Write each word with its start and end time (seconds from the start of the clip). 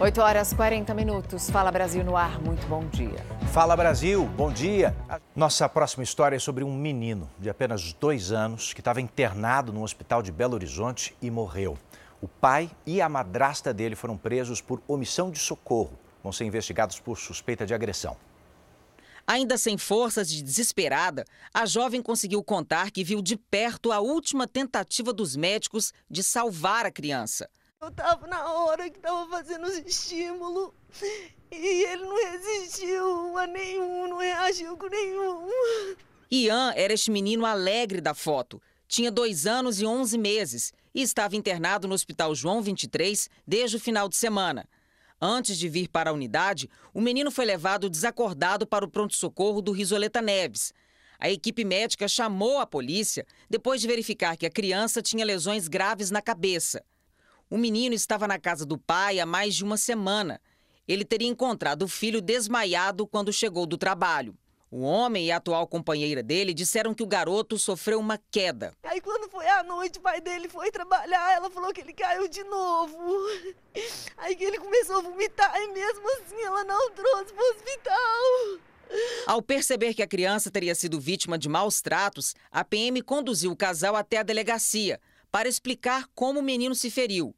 8 0.00 0.20
horas 0.20 0.52
40 0.52 0.92
minutos. 0.92 1.48
Fala 1.48 1.70
Brasil 1.70 2.02
no 2.02 2.16
ar. 2.16 2.40
Muito 2.40 2.66
bom 2.66 2.84
dia. 2.88 3.24
Fala 3.52 3.76
Brasil, 3.76 4.24
bom 4.36 4.52
dia. 4.52 4.94
Nossa 5.36 5.68
próxima 5.68 6.02
história 6.02 6.34
é 6.34 6.38
sobre 6.38 6.64
um 6.64 6.76
menino 6.76 7.30
de 7.38 7.48
apenas 7.48 7.92
dois 7.92 8.32
anos 8.32 8.72
que 8.72 8.80
estava 8.80 9.00
internado 9.00 9.72
no 9.72 9.84
hospital 9.84 10.20
de 10.20 10.32
Belo 10.32 10.54
Horizonte 10.54 11.16
e 11.22 11.30
morreu. 11.30 11.78
O 12.20 12.26
pai 12.26 12.68
e 12.84 13.00
a 13.00 13.08
madrasta 13.08 13.72
dele 13.72 13.94
foram 13.94 14.16
presos 14.16 14.60
por 14.60 14.82
omissão 14.88 15.30
de 15.30 15.38
socorro. 15.38 15.96
Vão 16.24 16.32
ser 16.32 16.44
investigados 16.44 16.98
por 16.98 17.16
suspeita 17.16 17.64
de 17.64 17.72
agressão. 17.72 18.16
Ainda 19.24 19.56
sem 19.56 19.78
forças 19.78 20.30
e 20.32 20.42
desesperada, 20.42 21.24
a 21.52 21.66
jovem 21.66 22.02
conseguiu 22.02 22.42
contar 22.42 22.90
que 22.90 23.04
viu 23.04 23.22
de 23.22 23.36
perto 23.36 23.92
a 23.92 24.00
última 24.00 24.46
tentativa 24.48 25.12
dos 25.12 25.36
médicos 25.36 25.92
de 26.10 26.22
salvar 26.22 26.84
a 26.84 26.90
criança. 26.90 27.48
Eu 27.84 27.90
tava 27.90 28.26
na 28.26 28.50
hora 28.50 28.88
que 28.88 28.98
tava 28.98 29.28
fazendo 29.28 29.66
os 29.66 29.76
estímulos 29.76 30.72
e 31.52 31.84
ele 31.84 32.02
não 32.02 32.16
resistiu 32.32 33.36
a 33.36 33.46
nenhum, 33.46 34.08
não 34.08 34.16
reagiu 34.16 34.74
com 34.74 34.88
nenhum. 34.88 35.46
Ian 36.30 36.72
era 36.76 36.94
este 36.94 37.10
menino 37.10 37.44
alegre 37.44 38.00
da 38.00 38.14
foto. 38.14 38.58
Tinha 38.88 39.10
dois 39.10 39.46
anos 39.46 39.82
e 39.82 39.84
onze 39.86 40.16
meses 40.16 40.72
e 40.94 41.02
estava 41.02 41.36
internado 41.36 41.86
no 41.86 41.92
Hospital 41.92 42.34
João 42.34 42.62
23 42.62 43.28
desde 43.46 43.76
o 43.76 43.80
final 43.80 44.08
de 44.08 44.16
semana. 44.16 44.66
Antes 45.20 45.58
de 45.58 45.68
vir 45.68 45.88
para 45.88 46.08
a 46.08 46.14
unidade, 46.14 46.70
o 46.94 47.02
menino 47.02 47.30
foi 47.30 47.44
levado 47.44 47.90
desacordado 47.90 48.66
para 48.66 48.86
o 48.86 48.90
pronto-socorro 48.90 49.60
do 49.60 49.72
Risoleta 49.72 50.22
Neves. 50.22 50.72
A 51.20 51.28
equipe 51.28 51.66
médica 51.66 52.08
chamou 52.08 52.60
a 52.60 52.66
polícia 52.66 53.26
depois 53.50 53.82
de 53.82 53.86
verificar 53.86 54.38
que 54.38 54.46
a 54.46 54.50
criança 54.50 55.02
tinha 55.02 55.22
lesões 55.22 55.68
graves 55.68 56.10
na 56.10 56.22
cabeça. 56.22 56.82
O 57.54 57.56
menino 57.56 57.94
estava 57.94 58.26
na 58.26 58.36
casa 58.36 58.66
do 58.66 58.76
pai 58.76 59.20
há 59.20 59.24
mais 59.24 59.54
de 59.54 59.62
uma 59.62 59.76
semana. 59.76 60.40
Ele 60.88 61.04
teria 61.04 61.28
encontrado 61.28 61.82
o 61.82 61.88
filho 61.88 62.20
desmaiado 62.20 63.06
quando 63.06 63.32
chegou 63.32 63.64
do 63.64 63.78
trabalho. 63.78 64.36
O 64.72 64.80
homem 64.80 65.26
e 65.26 65.30
a 65.30 65.36
atual 65.36 65.64
companheira 65.68 66.20
dele 66.20 66.52
disseram 66.52 66.92
que 66.92 67.02
o 67.04 67.06
garoto 67.06 67.56
sofreu 67.56 68.00
uma 68.00 68.18
queda. 68.28 68.72
Aí 68.82 69.00
quando 69.00 69.30
foi 69.30 69.46
à 69.46 69.62
noite, 69.62 70.00
o 70.00 70.02
pai 70.02 70.20
dele 70.20 70.48
foi 70.48 70.72
trabalhar, 70.72 71.32
ela 71.32 71.48
falou 71.48 71.72
que 71.72 71.82
ele 71.82 71.92
caiu 71.92 72.26
de 72.26 72.42
novo. 72.42 72.98
Aí 74.18 74.34
que 74.34 74.42
ele 74.42 74.58
começou 74.58 74.96
a 74.96 75.02
vomitar 75.02 75.56
e 75.56 75.68
mesmo 75.68 76.10
assim 76.10 76.42
ela 76.42 76.64
não 76.64 76.90
trouxe 76.90 77.32
para 77.32 77.44
o 77.44 77.50
hospital. 77.54 78.58
Ao 79.28 79.40
perceber 79.40 79.94
que 79.94 80.02
a 80.02 80.08
criança 80.08 80.50
teria 80.50 80.74
sido 80.74 80.98
vítima 80.98 81.38
de 81.38 81.48
maus 81.48 81.80
tratos, 81.80 82.34
a 82.50 82.64
PM 82.64 83.00
conduziu 83.00 83.52
o 83.52 83.56
casal 83.56 83.94
até 83.94 84.16
a 84.16 84.24
delegacia 84.24 85.00
para 85.30 85.48
explicar 85.48 86.08
como 86.16 86.40
o 86.40 86.42
menino 86.42 86.74
se 86.74 86.90
feriu 86.90 87.32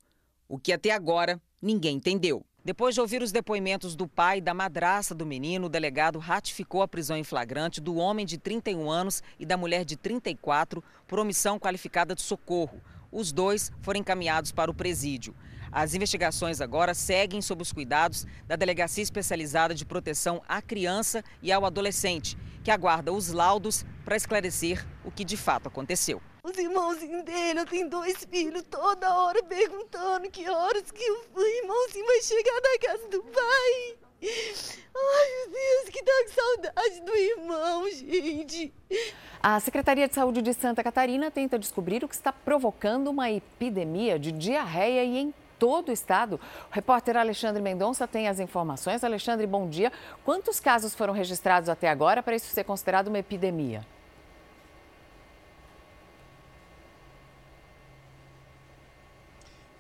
o 0.49 0.59
que 0.59 0.73
até 0.73 0.91
agora 0.91 1.41
ninguém 1.61 1.97
entendeu. 1.97 2.45
Depois 2.65 2.97
de 2.97 3.01
ouvir 3.01 3.23
os 3.23 3.31
depoimentos 3.31 3.95
do 3.95 4.09
pai 4.09 4.39
e 4.39 4.41
da 4.41 4.53
madraça 4.53 5.15
do 5.15 5.25
menino, 5.25 5.67
o 5.67 5.69
delegado 5.69 6.19
ratificou 6.19 6.83
a 6.83 6.89
prisão 6.89 7.17
em 7.17 7.23
flagrante 7.23 7.81
do 7.81 7.95
homem 7.95 8.27
de 8.27 8.39
31 8.39 8.91
anos 8.91 9.23
e 9.39 9.47
da 9.47 9.57
mulher 9.57 9.85
de 9.85 9.97
34 9.97 10.83
por 11.07 11.21
omissão 11.21 11.61
qualificada 11.61 12.13
de 12.13 12.23
socorro. 12.23 12.83
Os 13.13 13.31
dois 13.31 13.71
foram 13.81 14.01
encaminhados 14.01 14.51
para 14.51 14.69
o 14.71 14.75
presídio. 14.75 15.33
As 15.71 15.95
investigações 15.95 16.61
agora 16.61 16.93
seguem 16.93 17.41
sob 17.41 17.63
os 17.63 17.73
cuidados 17.73 18.27
da 18.49 18.57
Delegacia 18.57 19.03
Especializada 19.03 19.75
de 19.75 19.85
Proteção 19.85 20.43
à 20.49 20.61
Criança 20.61 21.23
e 21.43 21.53
ao 21.53 21.65
Adolescente, 21.65 22.37
que 22.65 22.71
aguarda 22.71 23.13
os 23.13 23.29
laudos 23.29 23.85
para 24.05 24.17
esclarecer 24.17 24.85
o 25.05 25.11
que 25.13 25.25
de 25.25 25.37
fato 25.37 25.69
aconteceu. 25.69 26.21
Os 26.47 26.57
irmãozinhos 26.59 27.25
dele, 27.25 27.59
eu 27.59 27.67
tenho 27.67 27.91
dois 27.91 28.25
filhos, 28.25 28.63
toda 28.71 29.19
hora 29.19 29.43
perguntando 29.43 30.31
que 30.31 30.49
horas 30.49 30.93
que 30.93 31.11
o 31.11 31.41
irmãozinho 31.41 32.07
vai 32.07 32.23
chegar 32.23 32.61
da 32.61 32.79
casa 32.87 33.09
do 33.09 33.21
pai. 33.21 33.97
Ai, 34.23 35.29
meu 35.41 35.51
Deus, 35.51 35.89
que 35.91 36.05
dá 36.05 36.13
saudade 36.29 37.01
do 37.01 37.17
irmão, 37.17 37.91
gente. 37.91 38.73
A 39.43 39.59
Secretaria 39.59 40.07
de 40.07 40.15
Saúde 40.15 40.41
de 40.41 40.55
Santa 40.55 40.85
Catarina 40.85 41.33
tenta 41.33 41.59
descobrir 41.59 42.05
o 42.05 42.09
que 42.09 42.15
está 42.15 42.33
provocando 42.33 43.09
uma 43.09 43.29
epidemia 43.29 44.17
de 44.17 44.31
diarreia 44.31 45.03
e 45.03 45.19
em 45.19 45.35
todo 45.59 45.89
o 45.89 45.93
estado. 45.93 46.39
O 46.71 46.75
repórter 46.75 47.17
Alexandre 47.17 47.61
Mendonça 47.61 48.07
tem 48.07 48.29
as 48.29 48.39
informações. 48.39 49.03
Alexandre, 49.03 49.49
bom 49.49 49.69
dia. 49.69 49.93
Quantos 50.25 50.61
casos 50.61 50.95
foram 50.95 51.13
registrados 51.13 51.69
até 51.69 51.89
agora 51.89 52.23
para 52.23 52.37
isso 52.37 52.55
ser 52.55 52.63
considerado 52.63 53.09
uma 53.09 53.19
epidemia? 53.19 53.85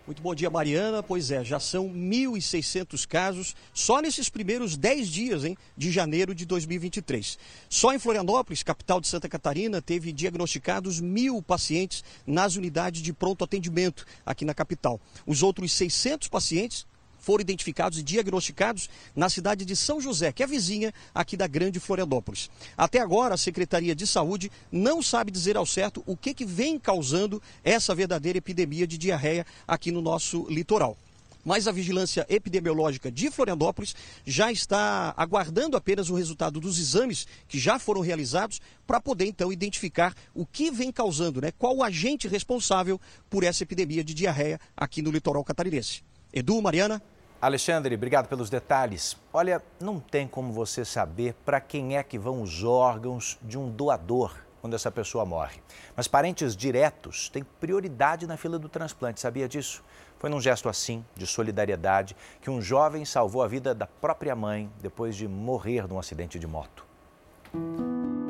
Muito 0.06 0.22
bom 0.22 0.37
dia, 0.37 0.49
Mariana. 0.49 1.03
Pois 1.03 1.33
é, 1.33 1.44
já 1.44 1.59
são 1.59 1.89
1.600 1.89 3.05
casos 3.09 3.56
só 3.75 4.00
nesses 4.00 4.28
primeiros 4.28 4.77
10 4.77 5.09
dias 5.09 5.44
hein, 5.44 5.56
de 5.77 5.91
janeiro 5.91 6.33
de 6.33 6.47
2023. 6.47 7.37
Só 7.69 7.93
em 7.93 7.99
Florianópolis, 7.99 8.62
capital 8.62 9.00
de 9.00 9.09
Santa 9.09 9.28
Catarina, 9.28 9.83
teve 9.83 10.12
diagnosticados 10.12 11.00
mil 11.00 11.43
pacientes 11.43 12.05
nas 12.25 12.55
unidades 12.55 13.03
de 13.03 13.12
pronto 13.12 13.43
atendimento 13.43 14.06
aqui 14.25 14.44
na 14.44 14.55
capital. 14.55 15.00
Os 15.27 15.43
outros 15.43 15.72
600 15.72 16.28
pacientes 16.28 16.87
foram 17.26 17.42
identificados 17.42 17.98
e 17.98 18.04
diagnosticados 18.04 18.88
na 19.14 19.28
cidade 19.28 19.64
de 19.64 19.75
São 19.75 20.00
José, 20.00 20.31
que 20.31 20.44
é 20.44 20.47
vizinha 20.47 20.94
aqui 21.12 21.37
da 21.37 21.48
Grande 21.48 21.81
Florianópolis. 21.81 22.48
Até 22.78 23.00
agora, 23.00 23.34
a 23.34 23.37
Secretaria 23.37 23.97
de 23.97 24.06
Saúde 24.06 24.48
não 24.70 25.03
sabe 25.03 25.32
dizer 25.32 25.56
ao 25.56 25.66
certo 25.66 26.04
o 26.06 26.16
que, 26.16 26.32
que 26.32 26.44
vem 26.44 26.78
causando 26.78 27.42
essa 27.64 27.97
verdadeira 27.97 28.38
epidemia 28.38 28.87
de 28.87 28.97
diarreia 28.97 29.44
aqui 29.66 29.91
no 29.91 30.00
nosso 30.00 30.47
litoral 30.48 30.97
mas 31.44 31.69
a 31.69 31.72
Vigilância 31.72 32.26
Epidemiológica 32.28 33.09
de 33.09 33.31
Florianópolis 33.31 33.94
já 34.26 34.50
está 34.50 35.14
aguardando 35.16 35.76
apenas 35.76 36.10
o 36.10 36.16
resultado 36.16 36.58
dos 36.58 36.76
exames 36.76 37.25
que 37.47 37.56
já 37.56 37.78
foram 37.78 38.00
realizados 38.00 38.60
para 38.84 39.00
poder 39.00 39.26
então 39.26 39.53
identificar 39.53 40.12
o 40.34 40.44
que 40.44 40.72
vem 40.72 40.91
causando, 40.91 41.41
né? 41.41 41.53
Qual 41.56 41.76
o 41.76 41.84
agente 41.84 42.26
responsável 42.26 43.00
por 43.31 43.44
essa 43.44 43.62
epidemia 43.62 44.03
de 44.03 44.12
diarreia 44.12 44.58
aqui 44.76 45.00
no 45.00 45.12
litoral 45.12 45.44
catarinense. 45.44 46.03
Edu, 46.32 46.60
Mariana. 46.60 47.00
Alexandre, 47.41 47.95
obrigado 47.95 48.29
pelos 48.29 48.49
detalhes. 48.49 49.17
Olha, 49.31 49.63
não 49.79 50.01
tem 50.01 50.27
como 50.27 50.53
você 50.53 50.85
saber 50.85 51.35
para 51.45 51.61
quem 51.61 51.97
é 51.99 52.03
que 52.03 52.19
vão 52.19 52.41
os 52.41 52.65
órgãos 52.65 53.39
de 53.43 53.59
um 53.59 53.71
doador 53.71 54.35
quando 54.63 54.75
essa 54.75 54.91
pessoa 54.91 55.25
morre. 55.27 55.61
Mas 55.95 56.09
parentes 56.09 56.57
diretos 56.57 57.29
têm 57.29 57.45
prioridade 57.61 58.27
na 58.27 58.39
fila 58.39 58.59
do 58.59 58.71
transplante, 58.71 59.21
sabia 59.21 59.47
disso? 59.47 59.85
Foi 60.19 60.31
num 60.31 60.41
gesto 60.41 60.67
assim, 60.67 61.05
de 61.15 61.27
solidariedade, 61.27 62.17
que 62.41 62.51
um 62.51 62.61
jovem 62.63 63.05
salvou 63.05 63.43
a 63.43 63.47
vida 63.49 63.75
da 63.75 63.87
própria 63.87 64.35
mãe 64.35 64.71
depois 64.81 65.15
de 65.15 65.29
morrer 65.29 65.87
num 65.87 65.99
acidente 65.99 66.39
de 66.39 66.47
moto. 66.47 66.87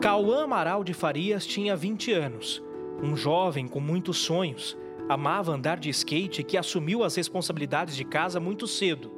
Cauã 0.03 0.45
Amaral 0.45 0.83
de 0.83 0.93
Farias 0.93 1.47
tinha 1.47 1.77
20 1.77 2.13
anos. 2.13 2.61
Um 3.01 3.17
jovem 3.17 3.69
com 3.69 3.79
muitos 3.79 4.19
sonhos 4.19 4.77
Amava 5.09 5.53
andar 5.53 5.79
de 5.79 5.89
skate 5.91 6.43
que 6.43 6.57
assumiu 6.57 7.05
as 7.05 7.15
responsabilidades 7.15 7.95
de 7.95 8.05
casa 8.05 8.41
muito 8.41 8.67
cedo. 8.67 9.13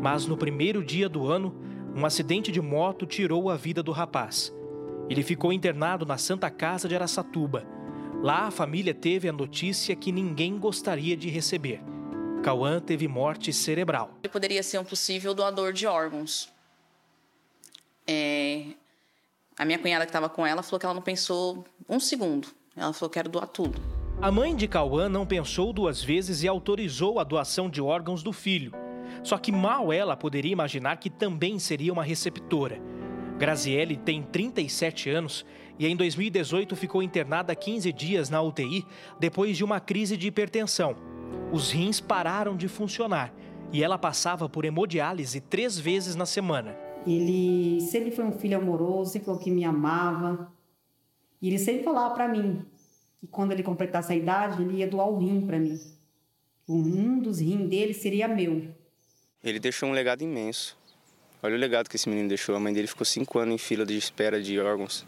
Mas 0.00 0.26
no 0.26 0.36
primeiro 0.36 0.82
dia 0.82 1.10
do 1.10 1.26
ano, 1.26 1.54
um 1.94 2.06
acidente 2.06 2.50
de 2.50 2.60
moto 2.60 3.04
tirou 3.04 3.50
a 3.50 3.56
vida 3.56 3.82
do 3.82 3.92
rapaz. 3.92 4.50
Ele 5.10 5.22
ficou 5.22 5.52
internado 5.52 6.06
na 6.06 6.16
Santa 6.16 6.48
Casa 6.48 6.88
de 6.88 6.94
Araçatuba. 6.94 7.66
Lá 8.22 8.46
a 8.46 8.50
família 8.50 8.94
teve 8.94 9.28
a 9.28 9.32
notícia 9.32 9.94
que 9.94 10.10
ninguém 10.10 10.58
gostaria 10.58 11.16
de 11.16 11.28
receber. 11.28 11.82
Cauã 12.42 12.80
teve 12.80 13.06
morte 13.06 13.52
cerebral. 13.52 14.14
Ele 14.22 14.32
poderia 14.32 14.62
ser 14.62 14.78
um 14.78 14.84
possível 14.84 15.34
doador 15.34 15.74
de 15.74 15.86
órgãos. 15.86 16.50
É... 18.06 18.68
A 19.58 19.66
minha 19.66 19.78
cunhada 19.78 20.06
que 20.06 20.10
estava 20.10 20.30
com 20.30 20.46
ela 20.46 20.62
falou 20.62 20.80
que 20.80 20.86
ela 20.86 20.94
não 20.94 21.02
pensou 21.02 21.66
um 21.86 22.00
segundo. 22.00 22.48
Ela 22.74 22.94
falou 22.94 23.10
que 23.10 23.14
quero 23.14 23.28
doar 23.28 23.46
tudo. 23.46 23.89
A 24.22 24.30
mãe 24.30 24.54
de 24.54 24.68
Cauã 24.68 25.08
não 25.08 25.24
pensou 25.24 25.72
duas 25.72 26.04
vezes 26.04 26.42
e 26.42 26.48
autorizou 26.48 27.18
a 27.18 27.24
doação 27.24 27.70
de 27.70 27.80
órgãos 27.80 28.22
do 28.22 28.34
filho. 28.34 28.70
Só 29.22 29.38
que 29.38 29.50
mal 29.50 29.90
ela 29.90 30.14
poderia 30.14 30.52
imaginar 30.52 30.98
que 30.98 31.08
também 31.08 31.58
seria 31.58 31.90
uma 31.90 32.04
receptora. 32.04 32.78
Graziele 33.38 33.96
tem 33.96 34.22
37 34.22 35.08
anos 35.08 35.46
e 35.78 35.86
em 35.86 35.96
2018 35.96 36.76
ficou 36.76 37.02
internada 37.02 37.54
15 37.54 37.90
dias 37.94 38.28
na 38.28 38.42
UTI 38.42 38.84
depois 39.18 39.56
de 39.56 39.64
uma 39.64 39.80
crise 39.80 40.18
de 40.18 40.28
hipertensão. 40.28 40.96
Os 41.50 41.70
rins 41.70 41.98
pararam 41.98 42.58
de 42.58 42.68
funcionar 42.68 43.32
e 43.72 43.82
ela 43.82 43.96
passava 43.96 44.50
por 44.50 44.66
hemodiálise 44.66 45.40
três 45.40 45.78
vezes 45.78 46.14
na 46.14 46.26
semana. 46.26 46.76
Ele 47.06 47.80
sempre 47.80 48.10
foi 48.10 48.26
um 48.26 48.32
filho 48.32 48.58
amoroso, 48.58 49.12
sempre 49.12 49.24
falou 49.24 49.40
que 49.40 49.50
me 49.50 49.64
amava. 49.64 50.52
E 51.40 51.48
ele 51.48 51.58
sempre 51.58 51.82
falava 51.82 52.12
para 52.12 52.28
mim: 52.28 52.62
que 53.20 53.26
quando 53.26 53.52
ele 53.52 53.62
completasse 53.62 54.12
a 54.12 54.16
idade, 54.16 54.62
ele 54.62 54.78
ia 54.78 54.88
doar 54.88 55.08
o 55.08 55.18
rim 55.18 55.46
para 55.46 55.58
mim. 55.58 55.78
Um 56.66 57.18
dos 57.18 57.38
rins 57.38 57.68
dele 57.68 57.92
seria 57.92 58.26
meu. 58.26 58.74
Ele 59.44 59.60
deixou 59.60 59.88
um 59.88 59.92
legado 59.92 60.22
imenso. 60.22 60.78
Olha 61.42 61.54
o 61.54 61.58
legado 61.58 61.88
que 61.88 61.96
esse 61.96 62.08
menino 62.08 62.28
deixou. 62.28 62.54
A 62.54 62.60
mãe 62.60 62.72
dele 62.72 62.86
ficou 62.86 63.04
cinco 63.04 63.38
anos 63.38 63.54
em 63.54 63.58
fila 63.58 63.84
de 63.84 63.96
espera 63.96 64.42
de 64.42 64.58
órgãos. 64.58 65.06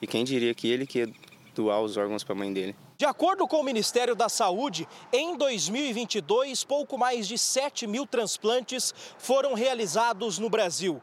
E 0.00 0.06
quem 0.06 0.24
diria 0.24 0.54
que 0.54 0.68
ele 0.68 0.86
que 0.86 0.98
ia 0.98 1.12
doar 1.54 1.80
os 1.80 1.96
órgãos 1.96 2.22
para 2.22 2.34
a 2.34 2.38
mãe 2.38 2.52
dele? 2.52 2.76
De 2.98 3.04
acordo 3.04 3.46
com 3.46 3.60
o 3.60 3.62
Ministério 3.62 4.14
da 4.14 4.28
Saúde, 4.28 4.86
em 5.12 5.36
2022, 5.36 6.64
pouco 6.64 6.98
mais 6.98 7.26
de 7.26 7.38
7 7.38 7.86
mil 7.86 8.06
transplantes 8.06 8.94
foram 9.18 9.54
realizados 9.54 10.38
no 10.38 10.50
Brasil. 10.50 11.00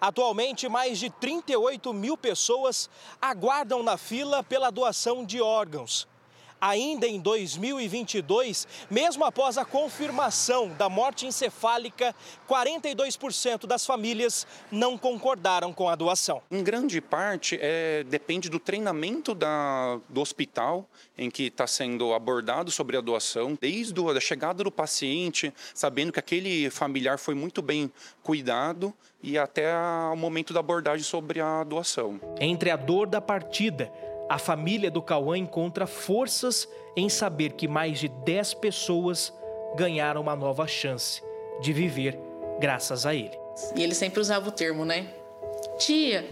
Atualmente, 0.00 0.68
mais 0.68 0.98
de 0.98 1.10
38 1.10 1.92
mil 1.92 2.16
pessoas 2.16 2.88
aguardam 3.20 3.82
na 3.82 3.96
fila 3.96 4.42
pela 4.42 4.70
doação 4.70 5.24
de 5.24 5.40
órgãos 5.40 6.06
ainda 6.60 7.06
em 7.06 7.20
2022, 7.20 8.66
mesmo 8.90 9.24
após 9.24 9.58
a 9.58 9.64
confirmação 9.64 10.68
da 10.76 10.88
morte 10.88 11.26
encefálica, 11.26 12.14
42% 12.48 13.66
das 13.66 13.84
famílias 13.84 14.46
não 14.70 14.96
concordaram 14.96 15.72
com 15.72 15.88
a 15.88 15.94
doação. 15.94 16.42
Em 16.50 16.62
grande 16.62 17.00
parte, 17.00 17.58
é, 17.60 18.04
depende 18.04 18.48
do 18.48 18.58
treinamento 18.58 19.34
da, 19.34 20.00
do 20.08 20.20
hospital 20.20 20.88
em 21.16 21.30
que 21.30 21.44
está 21.44 21.66
sendo 21.66 22.12
abordado 22.14 22.70
sobre 22.70 22.96
a 22.96 23.00
doação, 23.00 23.56
desde 23.60 23.98
a 24.00 24.20
chegada 24.20 24.62
do 24.62 24.70
paciente, 24.70 25.52
sabendo 25.74 26.12
que 26.12 26.18
aquele 26.18 26.70
familiar 26.70 27.18
foi 27.18 27.34
muito 27.34 27.60
bem 27.60 27.90
cuidado 28.22 28.94
e 29.22 29.36
até 29.36 29.74
o 30.12 30.16
momento 30.16 30.52
da 30.52 30.60
abordagem 30.60 31.04
sobre 31.04 31.40
a 31.40 31.64
doação. 31.64 32.20
Entre 32.40 32.70
a 32.70 32.76
dor 32.76 33.06
da 33.06 33.20
partida 33.20 33.90
a 34.28 34.38
família 34.38 34.90
do 34.90 35.00
Cauã 35.00 35.38
encontra 35.38 35.86
forças 35.86 36.68
em 36.94 37.08
saber 37.08 37.52
que 37.52 37.66
mais 37.66 37.98
de 37.98 38.08
10 38.08 38.54
pessoas 38.54 39.32
ganharam 39.74 40.20
uma 40.20 40.36
nova 40.36 40.66
chance 40.66 41.22
de 41.60 41.72
viver 41.72 42.18
graças 42.60 43.06
a 43.06 43.14
ele. 43.14 43.38
E 43.74 43.82
ele 43.82 43.94
sempre 43.94 44.20
usava 44.20 44.48
o 44.48 44.52
termo, 44.52 44.84
né? 44.84 45.08
Tia, 45.78 46.28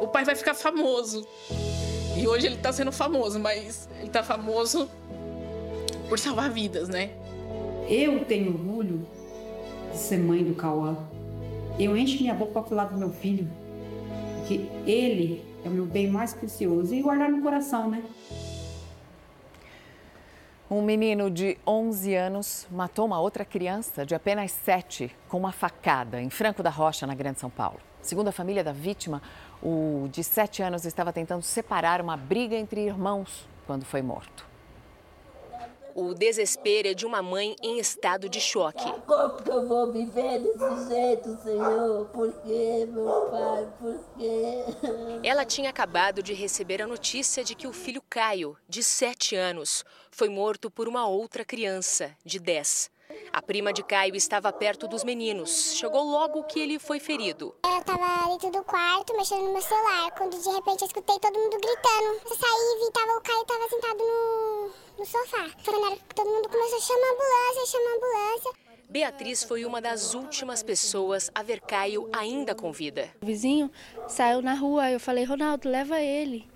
o 0.00 0.06
pai 0.08 0.24
vai 0.24 0.36
ficar 0.36 0.54
famoso. 0.54 1.26
E 2.16 2.26
hoje 2.26 2.46
ele 2.46 2.56
tá 2.56 2.72
sendo 2.72 2.92
famoso, 2.92 3.38
mas 3.38 3.88
ele 4.00 4.10
tá 4.10 4.22
famoso 4.22 4.88
por 6.08 6.18
salvar 6.18 6.50
vidas, 6.50 6.88
né? 6.88 7.10
Eu 7.88 8.24
tenho 8.24 8.52
orgulho 8.52 9.06
de 9.90 9.98
ser 9.98 10.18
mãe 10.18 10.42
do 10.44 10.54
Cauã. 10.54 10.96
Eu 11.78 11.96
encho 11.96 12.20
minha 12.20 12.34
boca 12.34 12.52
para 12.52 12.62
falar 12.62 12.84
do 12.86 12.98
meu 12.98 13.10
filho 13.10 13.48
que 14.46 14.70
Ele 14.86 15.44
é 15.64 15.68
o 15.68 15.72
meu 15.72 15.84
bem 15.84 16.08
mais 16.08 16.32
precioso 16.32 16.94
e 16.94 17.02
guardar 17.02 17.28
no 17.28 17.42
coração, 17.42 17.90
né? 17.90 18.02
Um 20.70 20.82
menino 20.82 21.30
de 21.30 21.56
11 21.66 22.14
anos 22.14 22.66
matou 22.70 23.06
uma 23.06 23.20
outra 23.20 23.44
criança 23.44 24.04
de 24.04 24.14
apenas 24.14 24.50
7 24.50 25.14
com 25.28 25.38
uma 25.38 25.52
facada 25.52 26.20
em 26.20 26.30
Franco 26.30 26.62
da 26.62 26.70
Rocha, 26.70 27.06
na 27.06 27.14
Grande 27.14 27.38
São 27.38 27.50
Paulo. 27.50 27.78
Segundo 28.02 28.28
a 28.28 28.32
família 28.32 28.62
da 28.62 28.72
vítima, 28.72 29.20
o 29.62 30.08
de 30.10 30.22
7 30.22 30.62
anos 30.62 30.84
estava 30.84 31.12
tentando 31.12 31.42
separar 31.42 32.00
uma 32.00 32.16
briga 32.16 32.56
entre 32.56 32.80
irmãos 32.84 33.48
quando 33.66 33.84
foi 33.84 34.02
morto. 34.02 34.45
O 35.98 36.12
desespero 36.12 36.88
é 36.88 36.92
de 36.92 37.06
uma 37.06 37.22
mãe 37.22 37.56
em 37.62 37.78
estado 37.78 38.28
de 38.28 38.38
choque. 38.38 38.84
Como 39.06 39.42
que 39.42 39.48
eu 39.48 39.66
vou 39.66 39.90
viver 39.90 40.40
desse 40.40 40.88
jeito, 40.90 41.42
Senhor? 41.42 42.04
Por 42.12 42.30
quê, 42.42 42.86
meu 42.86 43.30
pai? 43.30 43.66
Por 43.80 43.98
quê? 44.18 44.62
Ela 45.26 45.46
tinha 45.46 45.70
acabado 45.70 46.22
de 46.22 46.34
receber 46.34 46.82
a 46.82 46.86
notícia 46.86 47.42
de 47.42 47.54
que 47.54 47.66
o 47.66 47.72
filho 47.72 48.02
Caio, 48.10 48.58
de 48.68 48.84
7 48.84 49.36
anos, 49.36 49.86
foi 50.10 50.28
morto 50.28 50.70
por 50.70 50.86
uma 50.86 51.08
outra 51.08 51.46
criança, 51.46 52.14
de 52.22 52.38
10. 52.38 52.90
A 53.32 53.42
prima 53.42 53.72
de 53.72 53.82
Caio 53.82 54.16
estava 54.16 54.52
perto 54.52 54.88
dos 54.88 55.04
meninos. 55.04 55.74
Chegou 55.74 56.02
logo 56.02 56.44
que 56.44 56.58
ele 56.58 56.78
foi 56.78 56.98
ferido. 56.98 57.54
Eu 57.64 57.78
estava 57.78 58.28
dentro 58.30 58.50
do 58.50 58.64
quarto, 58.64 59.16
mexendo 59.16 59.44
no 59.44 59.52
meu 59.52 59.62
celular, 59.62 60.10
quando 60.12 60.40
de 60.40 60.48
repente 60.48 60.82
eu 60.82 60.86
escutei 60.86 61.18
todo 61.18 61.38
mundo 61.38 61.58
gritando. 61.58 62.20
Eu 62.24 62.36
saí 62.36 62.50
e 62.50 62.84
vi 62.84 62.92
tava, 62.92 63.16
o 63.16 63.20
Caio 63.20 63.42
estava 63.42 63.68
sentado 63.68 63.98
no, 63.98 64.70
no 64.98 65.06
sofá. 65.06 65.50
Foi 65.62 65.78
na 65.78 65.86
hora 65.86 65.96
que 65.96 66.14
todo 66.14 66.30
mundo 66.30 66.48
começou 66.48 66.78
a 66.78 66.80
chamar 66.80 67.06
a 67.06 67.12
ambulância, 67.12 67.66
chamar 67.66 67.90
a 67.90 67.96
ambulância. 67.96 68.66
Beatriz 68.88 69.44
foi 69.44 69.64
uma 69.64 69.80
das 69.80 70.14
últimas 70.14 70.62
pessoas 70.62 71.30
a 71.34 71.42
ver 71.42 71.60
Caio 71.60 72.08
ainda 72.12 72.54
com 72.54 72.72
vida. 72.72 73.10
O 73.20 73.26
vizinho 73.26 73.70
saiu 74.08 74.40
na 74.40 74.54
rua, 74.54 74.90
eu 74.90 75.00
falei, 75.00 75.24
Ronaldo, 75.24 75.68
leva 75.68 76.00
ele. 76.00 76.48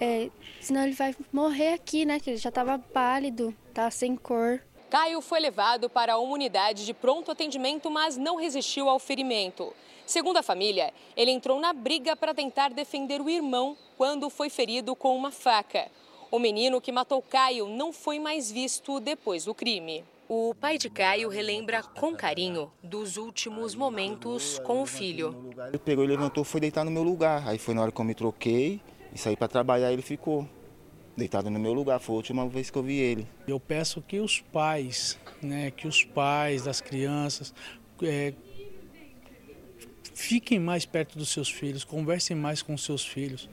É, 0.00 0.30
senão 0.60 0.84
ele 0.84 0.94
vai 0.94 1.14
morrer 1.32 1.72
aqui, 1.72 2.06
né? 2.06 2.20
Que 2.20 2.30
ele 2.30 2.36
já 2.36 2.50
estava 2.50 2.78
pálido, 2.78 3.54
tá 3.74 3.90
sem 3.90 4.16
cor. 4.16 4.62
Caio 4.90 5.20
foi 5.20 5.38
levado 5.38 5.90
para 5.90 6.16
uma 6.18 6.32
unidade 6.32 6.86
de 6.86 6.94
pronto 6.94 7.30
atendimento, 7.30 7.90
mas 7.90 8.16
não 8.16 8.36
resistiu 8.36 8.88
ao 8.88 8.98
ferimento. 8.98 9.74
Segundo 10.06 10.38
a 10.38 10.42
família, 10.42 10.94
ele 11.14 11.30
entrou 11.30 11.60
na 11.60 11.74
briga 11.74 12.16
para 12.16 12.32
tentar 12.32 12.70
defender 12.70 13.20
o 13.20 13.28
irmão 13.28 13.76
quando 13.98 14.30
foi 14.30 14.48
ferido 14.48 14.96
com 14.96 15.14
uma 15.14 15.30
faca. 15.30 15.88
O 16.30 16.38
menino 16.38 16.80
que 16.80 16.90
matou 16.90 17.20
Caio 17.20 17.68
não 17.68 17.92
foi 17.92 18.18
mais 18.18 18.50
visto 18.50 18.98
depois 18.98 19.44
do 19.44 19.54
crime. 19.54 20.04
O 20.26 20.54
pai 20.58 20.78
de 20.78 20.88
Caio 20.88 21.28
relembra 21.28 21.82
com 21.82 22.14
carinho 22.14 22.70
dos 22.82 23.18
últimos 23.18 23.74
momentos 23.74 24.58
com 24.60 24.80
o 24.80 24.86
filho. 24.86 25.52
Ele 25.68 25.78
pegou 25.78 26.04
e 26.04 26.06
levantou, 26.06 26.44
foi 26.44 26.60
deitar 26.60 26.84
no 26.84 26.90
meu 26.90 27.02
lugar. 27.02 27.46
Aí 27.46 27.58
foi 27.58 27.74
na 27.74 27.82
hora 27.82 27.92
que 27.92 28.00
eu 28.00 28.04
me 28.04 28.14
troquei 28.14 28.80
e 29.14 29.18
saí 29.18 29.36
para 29.36 29.48
trabalhar, 29.48 29.92
ele 29.92 30.02
ficou 30.02 30.46
deitado 31.18 31.50
no 31.50 31.58
meu 31.58 31.72
lugar. 31.72 32.00
Foi 32.00 32.14
a 32.14 32.16
última 32.16 32.48
vez 32.48 32.70
que 32.70 32.78
eu 32.78 32.82
vi 32.82 32.96
ele. 32.98 33.26
Eu 33.46 33.60
peço 33.60 34.00
que 34.00 34.20
os 34.20 34.40
pais, 34.40 35.18
né, 35.42 35.70
que 35.70 35.86
os 35.86 36.04
pais 36.04 36.62
das 36.62 36.80
crianças 36.80 37.52
é, 38.02 38.32
fiquem 40.14 40.58
mais 40.58 40.86
perto 40.86 41.18
dos 41.18 41.28
seus 41.28 41.50
filhos, 41.50 41.84
conversem 41.84 42.36
mais 42.36 42.62
com 42.62 42.76
seus 42.78 43.04
filhos, 43.04 43.48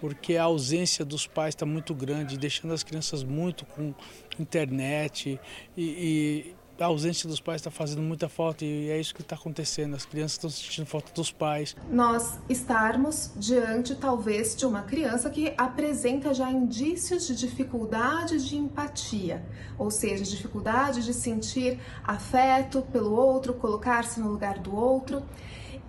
porque 0.00 0.36
a 0.36 0.44
ausência 0.44 1.04
dos 1.04 1.26
pais 1.26 1.54
está 1.54 1.66
muito 1.66 1.94
grande, 1.94 2.38
deixando 2.38 2.72
as 2.72 2.82
crianças 2.82 3.22
muito 3.22 3.66
com 3.66 3.92
internet 4.38 5.38
e, 5.76 5.82
e 5.82 6.54
a 6.78 6.86
ausência 6.86 7.28
dos 7.28 7.40
pais 7.40 7.60
está 7.60 7.70
fazendo 7.70 8.02
muita 8.02 8.28
falta 8.28 8.64
e 8.64 8.90
é 8.90 8.98
isso 8.98 9.14
que 9.14 9.22
está 9.22 9.34
acontecendo. 9.34 9.96
As 9.96 10.04
crianças 10.04 10.32
estão 10.32 10.50
sentindo 10.50 10.86
falta 10.86 11.12
dos 11.12 11.32
pais. 11.32 11.76
Nós 11.90 12.38
estarmos 12.48 13.32
diante, 13.36 13.94
talvez, 13.94 14.54
de 14.54 14.64
uma 14.64 14.82
criança 14.82 15.28
que 15.30 15.52
apresenta 15.56 16.32
já 16.32 16.50
indícios 16.50 17.26
de 17.26 17.34
dificuldade 17.34 18.46
de 18.46 18.56
empatia, 18.56 19.44
ou 19.76 19.90
seja, 19.90 20.24
dificuldade 20.24 21.04
de 21.04 21.12
sentir 21.12 21.80
afeto 22.04 22.82
pelo 22.92 23.12
outro, 23.12 23.54
colocar-se 23.54 24.20
no 24.20 24.30
lugar 24.30 24.58
do 24.58 24.74
outro. 24.74 25.22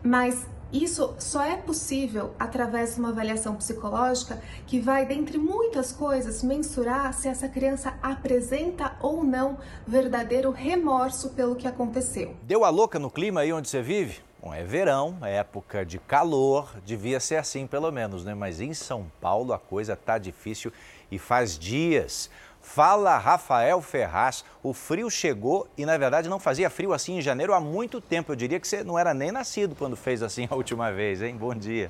Mas 0.04 0.48
isso 0.72 1.16
só 1.18 1.44
é 1.44 1.56
possível 1.56 2.34
através 2.38 2.94
de 2.94 3.00
uma 3.00 3.10
avaliação 3.10 3.56
psicológica 3.56 4.42
que 4.68 4.80
vai, 4.80 5.06
dentre 5.06 5.38
muitas 5.38 5.92
coisas, 5.92 6.44
mensurar 6.44 7.14
se 7.14 7.28
essa 7.28 7.48
criança 7.48 7.98
apresenta 8.02 8.96
ou 9.02 9.24
não 9.24 9.58
verdadeiro 9.88 10.52
remorso 10.52 11.32
pelo 11.32 11.56
que 11.56 11.68
aconteceu. 11.68 12.36
Deu 12.44 12.64
a 12.64 12.70
louca 12.70 13.00
no 13.00 13.10
clima 13.10 13.42
aí 13.42 13.52
onde 13.52 13.68
você 13.68 13.82
vive? 13.82 14.20
Bom, 14.42 14.54
é 14.54 14.64
verão, 14.64 15.18
é 15.22 15.36
época 15.36 15.86
de 15.86 16.00
calor, 16.00 16.74
devia 16.86 17.20
ser 17.20 17.36
assim 17.36 17.68
pelo 17.68 17.92
menos, 17.92 18.24
né? 18.24 18.34
Mas 18.34 18.62
em 18.62 18.74
São 18.74 19.12
Paulo 19.20 19.52
a 19.52 19.60
coisa 19.60 19.98
tá 19.98 20.18
difícil 20.18 20.72
e 21.12 21.20
faz 21.20 21.60
dias. 21.60 22.30
Fala 22.72 23.18
Rafael 23.18 23.82
Ferraz, 23.82 24.46
o 24.62 24.74
frio 24.76 25.10
chegou 25.10 25.68
e 25.76 25.88
na 25.88 25.98
verdade 25.98 26.30
não 26.30 26.38
fazia 26.38 26.70
frio 26.70 26.94
assim 26.94 27.18
em 27.18 27.22
janeiro 27.22 27.52
há 27.52 27.60
muito 27.60 28.00
tempo. 28.00 28.32
Eu 28.32 28.36
diria 28.36 28.60
que 28.60 28.68
você 28.68 28.84
não 28.84 28.98
era 28.98 29.12
nem 29.12 29.32
nascido 29.32 29.74
quando 29.74 29.96
fez 29.96 30.22
assim 30.22 30.48
a 30.48 30.54
última 30.54 30.92
vez, 30.92 31.20
hein? 31.24 31.36
Bom 31.36 31.56
dia. 31.56 31.90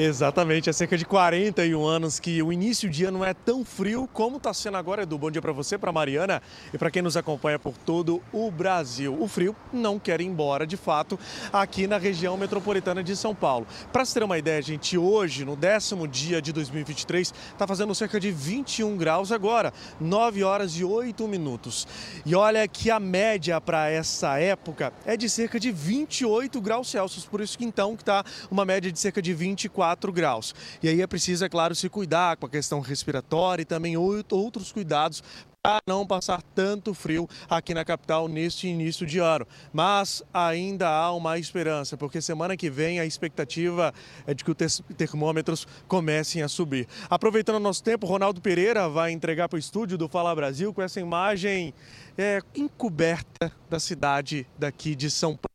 Exatamente, 0.00 0.70
há 0.70 0.72
cerca 0.72 0.96
de 0.96 1.04
41 1.04 1.84
anos 1.84 2.20
que 2.20 2.40
o 2.40 2.52
início 2.52 2.88
de 2.88 3.04
ano 3.04 3.24
é 3.24 3.34
tão 3.34 3.64
frio 3.64 4.08
como 4.12 4.36
está 4.36 4.54
sendo 4.54 4.76
agora, 4.76 5.02
Edu. 5.02 5.18
Bom 5.18 5.28
dia 5.28 5.42
para 5.42 5.50
você, 5.50 5.76
para 5.76 5.90
Mariana 5.90 6.40
e 6.72 6.78
para 6.78 6.88
quem 6.88 7.02
nos 7.02 7.16
acompanha 7.16 7.58
por 7.58 7.76
todo 7.76 8.22
o 8.32 8.48
Brasil. 8.48 9.20
O 9.20 9.26
frio 9.26 9.56
não 9.72 9.98
quer 9.98 10.20
ir 10.20 10.26
embora, 10.26 10.64
de 10.64 10.76
fato, 10.76 11.18
aqui 11.52 11.88
na 11.88 11.98
região 11.98 12.36
metropolitana 12.36 13.02
de 13.02 13.16
São 13.16 13.34
Paulo. 13.34 13.66
Para 13.92 14.04
se 14.04 14.14
ter 14.14 14.22
uma 14.22 14.38
ideia, 14.38 14.62
gente, 14.62 14.96
hoje, 14.96 15.44
no 15.44 15.56
décimo 15.56 16.06
dia 16.06 16.40
de 16.40 16.52
2023, 16.52 17.34
está 17.52 17.66
fazendo 17.66 17.92
cerca 17.92 18.20
de 18.20 18.30
21 18.30 18.96
graus 18.96 19.32
agora, 19.32 19.72
9 20.00 20.44
horas 20.44 20.78
e 20.78 20.84
8 20.84 21.26
minutos. 21.26 21.88
E 22.24 22.36
olha 22.36 22.68
que 22.68 22.88
a 22.88 23.00
média 23.00 23.60
para 23.60 23.90
essa 23.90 24.38
época 24.38 24.92
é 25.04 25.16
de 25.16 25.28
cerca 25.28 25.58
de 25.58 25.72
28 25.72 26.60
graus 26.60 26.88
Celsius, 26.88 27.24
por 27.24 27.40
isso 27.40 27.58
que 27.58 27.64
então 27.64 27.94
está 27.94 28.22
uma 28.48 28.64
média 28.64 28.92
de 28.92 29.00
cerca 29.00 29.20
de 29.20 29.34
24 29.34 29.87
4 29.88 30.12
graus. 30.12 30.54
E 30.82 30.88
aí 30.88 31.00
é 31.00 31.06
preciso, 31.06 31.44
é 31.44 31.48
claro, 31.48 31.74
se 31.74 31.88
cuidar 31.88 32.36
com 32.36 32.44
a 32.44 32.50
questão 32.50 32.80
respiratória 32.80 33.62
e 33.62 33.64
também 33.64 33.96
outros 33.96 34.70
cuidados 34.70 35.22
para 35.62 35.80
não 35.86 36.06
passar 36.06 36.42
tanto 36.54 36.92
frio 36.92 37.28
aqui 37.48 37.72
na 37.72 37.84
capital 37.84 38.28
neste 38.28 38.68
início 38.68 39.06
de 39.06 39.18
ano. 39.18 39.46
Mas 39.72 40.22
ainda 40.32 40.88
há 40.88 41.10
uma 41.12 41.38
esperança, 41.38 41.96
porque 41.96 42.20
semana 42.20 42.56
que 42.56 42.68
vem 42.68 43.00
a 43.00 43.06
expectativa 43.06 43.92
é 44.26 44.34
de 44.34 44.44
que 44.44 44.50
os 44.50 44.82
termômetros 44.96 45.66
comecem 45.86 46.42
a 46.42 46.48
subir. 46.48 46.86
Aproveitando 47.08 47.56
o 47.56 47.60
nosso 47.60 47.82
tempo, 47.82 48.06
Ronaldo 48.06 48.42
Pereira 48.42 48.88
vai 48.90 49.10
entregar 49.10 49.48
para 49.48 49.56
o 49.56 49.58
estúdio 49.58 49.96
do 49.96 50.08
Fala 50.08 50.34
Brasil 50.34 50.72
com 50.72 50.82
essa 50.82 51.00
imagem 51.00 51.72
é, 52.16 52.40
encoberta 52.54 53.50
da 53.70 53.80
cidade 53.80 54.46
daqui 54.58 54.94
de 54.94 55.10
São 55.10 55.30
Paulo. 55.34 55.47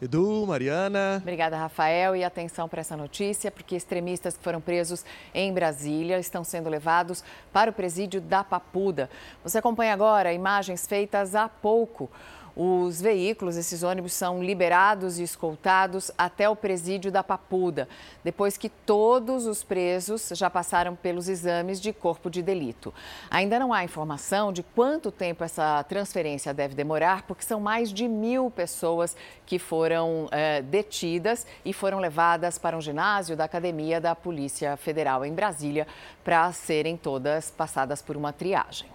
Edu, 0.00 0.46
Mariana. 0.46 1.18
Obrigada, 1.20 1.56
Rafael. 1.56 2.14
E 2.16 2.24
atenção 2.24 2.68
para 2.68 2.80
essa 2.80 2.96
notícia, 2.96 3.50
porque 3.50 3.76
extremistas 3.76 4.36
que 4.36 4.42
foram 4.44 4.60
presos 4.60 5.04
em 5.32 5.52
Brasília 5.52 6.18
estão 6.18 6.44
sendo 6.44 6.68
levados 6.68 7.24
para 7.52 7.70
o 7.70 7.74
presídio 7.74 8.20
da 8.20 8.44
Papuda. 8.44 9.08
Você 9.42 9.58
acompanha 9.58 9.92
agora 9.92 10.32
imagens 10.32 10.86
feitas 10.86 11.34
há 11.34 11.48
pouco. 11.48 12.10
Os 12.56 13.00
veículos, 13.00 13.56
esses 13.56 13.82
ônibus, 13.82 14.12
são 14.12 14.40
liberados 14.40 15.18
e 15.18 15.24
escoltados 15.24 16.12
até 16.16 16.48
o 16.48 16.54
presídio 16.54 17.10
da 17.10 17.22
Papuda, 17.22 17.88
depois 18.22 18.56
que 18.56 18.68
todos 18.68 19.46
os 19.46 19.64
presos 19.64 20.28
já 20.34 20.48
passaram 20.48 20.94
pelos 20.94 21.28
exames 21.28 21.80
de 21.80 21.92
corpo 21.92 22.30
de 22.30 22.42
delito. 22.42 22.94
Ainda 23.28 23.58
não 23.58 23.72
há 23.72 23.82
informação 23.82 24.52
de 24.52 24.62
quanto 24.62 25.10
tempo 25.10 25.42
essa 25.42 25.82
transferência 25.84 26.54
deve 26.54 26.76
demorar, 26.76 27.22
porque 27.22 27.42
são 27.42 27.58
mais 27.58 27.92
de 27.92 28.06
mil 28.06 28.48
pessoas 28.50 29.16
que 29.44 29.58
foram 29.58 30.28
é, 30.30 30.62
detidas 30.62 31.44
e 31.64 31.72
foram 31.72 31.98
levadas 31.98 32.56
para 32.56 32.76
um 32.76 32.80
ginásio 32.80 33.36
da 33.36 33.44
Academia 33.44 34.00
da 34.00 34.14
Polícia 34.14 34.76
Federal 34.76 35.24
em 35.24 35.34
Brasília 35.34 35.88
para 36.22 36.52
serem 36.52 36.96
todas 36.96 37.50
passadas 37.50 38.00
por 38.00 38.16
uma 38.16 38.32
triagem. 38.32 38.88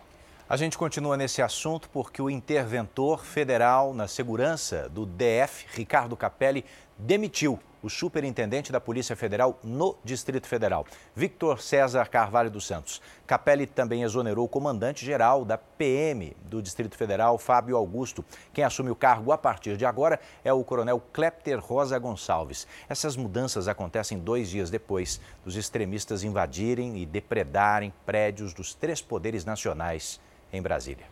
A 0.49 0.57
gente 0.57 0.79
continua 0.79 1.15
nesse 1.15 1.43
assunto 1.43 1.87
porque 1.91 2.19
o 2.19 2.27
interventor 2.27 3.23
federal 3.23 3.93
na 3.93 4.07
segurança 4.07 4.89
do 4.89 5.05
DF, 5.05 5.67
Ricardo 5.75 6.17
Capelli, 6.17 6.65
demitiu 6.97 7.59
o 7.83 7.87
superintendente 7.87 8.71
da 8.71 8.81
Polícia 8.81 9.15
Federal 9.15 9.59
no 9.63 9.95
Distrito 10.03 10.47
Federal, 10.47 10.87
Victor 11.15 11.61
César 11.61 12.09
Carvalho 12.09 12.49
dos 12.49 12.65
Santos. 12.65 12.99
Capelli 13.27 13.67
também 13.67 14.01
exonerou 14.01 14.45
o 14.45 14.49
comandante-geral 14.49 15.45
da 15.45 15.55
PM 15.55 16.35
do 16.45 16.63
Distrito 16.63 16.97
Federal, 16.97 17.37
Fábio 17.37 17.77
Augusto. 17.77 18.25
Quem 18.51 18.63
assume 18.63 18.89
o 18.89 18.95
cargo 18.95 19.31
a 19.31 19.37
partir 19.37 19.77
de 19.77 19.85
agora 19.85 20.19
é 20.43 20.51
o 20.51 20.63
coronel 20.63 20.99
Klepter 21.13 21.59
Rosa 21.59 21.99
Gonçalves. 21.99 22.65
Essas 22.89 23.15
mudanças 23.15 23.67
acontecem 23.67 24.17
dois 24.17 24.49
dias 24.49 24.71
depois 24.71 25.21
dos 25.45 25.55
extremistas 25.55 26.23
invadirem 26.23 26.97
e 26.97 27.05
depredarem 27.05 27.93
prédios 28.03 28.51
dos 28.51 28.73
três 28.73 28.99
poderes 28.99 29.45
nacionais 29.45 30.19
em 30.51 30.61
Brasília. 30.61 31.05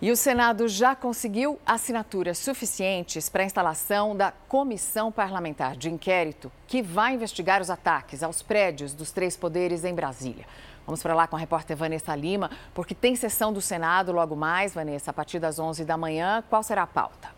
E 0.00 0.12
o 0.12 0.16
Senado 0.16 0.68
já 0.68 0.94
conseguiu 0.94 1.58
assinaturas 1.66 2.38
suficientes 2.38 3.28
para 3.28 3.42
a 3.42 3.46
instalação 3.46 4.16
da 4.16 4.30
comissão 4.30 5.10
parlamentar 5.10 5.76
de 5.76 5.90
inquérito 5.90 6.52
que 6.68 6.80
vai 6.80 7.14
investigar 7.14 7.60
os 7.60 7.68
ataques 7.68 8.22
aos 8.22 8.40
prédios 8.40 8.94
dos 8.94 9.10
três 9.10 9.36
poderes 9.36 9.84
em 9.84 9.92
Brasília. 9.92 10.46
Vamos 10.86 11.02
para 11.02 11.14
lá 11.14 11.26
com 11.26 11.34
a 11.34 11.38
repórter 11.38 11.76
Vanessa 11.76 12.14
Lima, 12.14 12.50
porque 12.72 12.94
tem 12.94 13.16
sessão 13.16 13.52
do 13.52 13.60
Senado 13.60 14.12
logo 14.12 14.36
mais, 14.36 14.72
Vanessa, 14.72 15.10
a 15.10 15.14
partir 15.14 15.40
das 15.40 15.58
11 15.58 15.84
da 15.84 15.96
manhã. 15.96 16.44
Qual 16.48 16.62
será 16.62 16.84
a 16.84 16.86
pauta? 16.86 17.37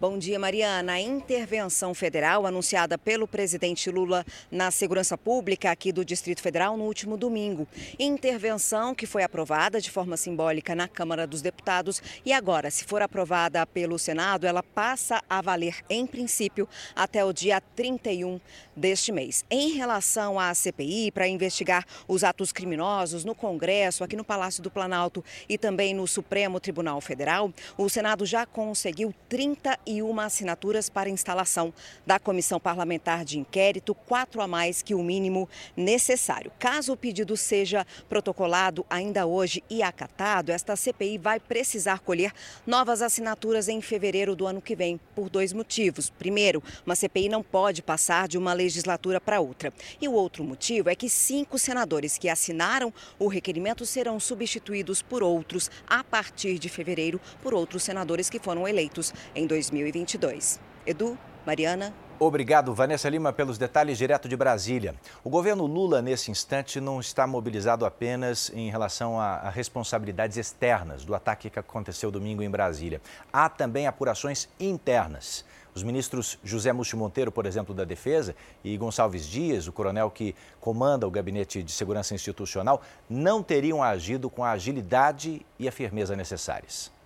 Bom 0.00 0.16
dia, 0.16 0.38
Mariana. 0.38 0.92
A 0.92 1.00
intervenção 1.00 1.92
federal 1.92 2.46
anunciada 2.46 2.96
pelo 2.96 3.26
presidente 3.26 3.90
Lula 3.90 4.24
na 4.48 4.70
segurança 4.70 5.18
pública 5.18 5.72
aqui 5.72 5.90
do 5.90 6.04
Distrito 6.04 6.40
Federal 6.40 6.76
no 6.76 6.84
último 6.84 7.16
domingo. 7.16 7.66
Intervenção 7.98 8.94
que 8.94 9.06
foi 9.06 9.24
aprovada 9.24 9.80
de 9.80 9.90
forma 9.90 10.16
simbólica 10.16 10.72
na 10.72 10.86
Câmara 10.86 11.26
dos 11.26 11.42
Deputados 11.42 12.00
e 12.24 12.32
agora, 12.32 12.70
se 12.70 12.84
for 12.84 13.02
aprovada 13.02 13.66
pelo 13.66 13.98
Senado, 13.98 14.46
ela 14.46 14.62
passa 14.62 15.20
a 15.28 15.42
valer, 15.42 15.78
em 15.90 16.06
princípio, 16.06 16.68
até 16.94 17.24
o 17.24 17.32
dia 17.32 17.60
31 17.60 18.40
deste 18.76 19.10
mês. 19.10 19.44
Em 19.50 19.72
relação 19.72 20.38
à 20.38 20.54
CPI, 20.54 21.10
para 21.10 21.26
investigar 21.26 21.84
os 22.06 22.22
atos 22.22 22.52
criminosos 22.52 23.24
no 23.24 23.34
Congresso, 23.34 24.04
aqui 24.04 24.14
no 24.14 24.22
Palácio 24.22 24.62
do 24.62 24.70
Planalto 24.70 25.24
e 25.48 25.58
também 25.58 25.92
no 25.92 26.06
Supremo 26.06 26.60
Tribunal 26.60 27.00
Federal, 27.00 27.52
o 27.76 27.88
Senado 27.88 28.24
já 28.24 28.46
conseguiu 28.46 29.12
30 29.28 29.87
uma 30.02 30.26
assinaturas 30.26 30.90
para 30.90 31.08
instalação 31.08 31.72
da 32.06 32.18
comissão 32.18 32.60
parlamentar 32.60 33.24
de 33.24 33.38
inquérito, 33.38 33.94
quatro 33.94 34.42
a 34.42 34.46
mais 34.46 34.82
que 34.82 34.94
o 34.94 35.02
mínimo 35.02 35.48
necessário. 35.74 36.52
Caso 36.58 36.92
o 36.92 36.96
pedido 36.96 37.36
seja 37.36 37.86
protocolado 38.08 38.84
ainda 38.90 39.26
hoje 39.26 39.64
e 39.70 39.82
acatado, 39.82 40.52
esta 40.52 40.76
CPI 40.76 41.16
vai 41.16 41.40
precisar 41.40 42.00
colher 42.00 42.32
novas 42.66 43.00
assinaturas 43.00 43.68
em 43.68 43.80
fevereiro 43.80 44.36
do 44.36 44.46
ano 44.46 44.60
que 44.60 44.76
vem, 44.76 45.00
por 45.14 45.30
dois 45.30 45.52
motivos. 45.54 46.10
Primeiro, 46.10 46.62
uma 46.84 46.94
CPI 46.94 47.28
não 47.30 47.42
pode 47.42 47.82
passar 47.82 48.28
de 48.28 48.36
uma 48.36 48.52
legislatura 48.52 49.20
para 49.20 49.40
outra. 49.40 49.72
E 50.00 50.06
o 50.06 50.12
outro 50.12 50.44
motivo 50.44 50.90
é 50.90 50.94
que 50.94 51.08
cinco 51.08 51.58
senadores 51.58 52.18
que 52.18 52.28
assinaram 52.28 52.92
o 53.18 53.26
requerimento 53.26 53.86
serão 53.86 54.20
substituídos 54.20 55.00
por 55.00 55.22
outros 55.22 55.70
a 55.86 56.04
partir 56.04 56.58
de 56.58 56.68
fevereiro 56.68 57.18
por 57.42 57.54
outros 57.54 57.82
senadores 57.82 58.28
que 58.28 58.38
foram 58.38 58.68
eleitos 58.68 59.14
em 59.34 59.46
2020. 59.46 59.77
2022. 59.78 60.60
Edu, 60.86 61.18
Mariana. 61.46 61.94
Obrigado, 62.20 62.74
Vanessa 62.74 63.08
Lima, 63.08 63.32
pelos 63.32 63.58
detalhes 63.58 63.96
direto 63.96 64.28
de 64.28 64.36
Brasília. 64.36 64.92
O 65.22 65.30
governo 65.30 65.66
Lula, 65.66 66.02
nesse 66.02 66.32
instante, 66.32 66.80
não 66.80 66.98
está 66.98 67.28
mobilizado 67.28 67.86
apenas 67.86 68.50
em 68.52 68.68
relação 68.70 69.20
a, 69.20 69.48
responsabilidades 69.50 70.36
externas 70.36 71.04
do 71.04 71.14
ataque 71.14 71.48
que 71.48 71.60
aconteceu 71.60 72.10
domingo 72.10 72.42
em 72.42 72.50
Brasília. 72.50 73.00
Há 73.32 73.48
também 73.48 73.86
apurações 73.86 74.48
internas. 74.58 75.44
Os 75.72 75.84
ministros 75.84 76.40
José 76.42 76.72
Múcio 76.72 76.98
Monteiro, 76.98 77.30
por 77.30 77.46
exemplo, 77.46 77.72
da 77.72 77.84
Defesa, 77.84 78.34
e 78.64 78.76
Gonçalves 78.76 79.24
Dias, 79.24 79.68
o 79.68 79.72
coronel 79.72 80.10
que 80.10 80.34
comanda 80.60 81.06
o 81.06 81.10
Gabinete 81.12 81.62
de 81.62 81.70
Segurança 81.70 82.16
Institucional, 82.16 82.82
não 83.08 83.44
teriam 83.44 83.80
agido 83.80 84.28
com 84.28 84.42
a 84.42 84.50
agilidade 84.50 85.46
e 85.56 85.68
a 85.68 85.72
firmeza 85.72 86.16
necessárias. 86.16 86.97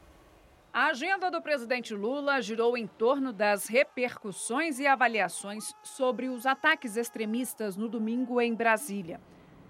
A 0.75 0.87
agenda 0.87 1.31
do 1.31 1.43
presidente 1.43 1.95
Lula 1.95 2.41
girou 2.41 2.79
em 2.79 2.87
torno 2.87 3.31
das 3.31 3.67
repercussões 3.67 4.79
e 4.79 4.87
avaliações 4.87 5.75
sobre 5.83 6.31
os 6.31 6.47
ataques 6.47 6.97
extremistas 6.97 7.77
no 7.77 7.91
domingo 7.91 8.41
em 8.41 8.55
Brasília. 8.55 9.21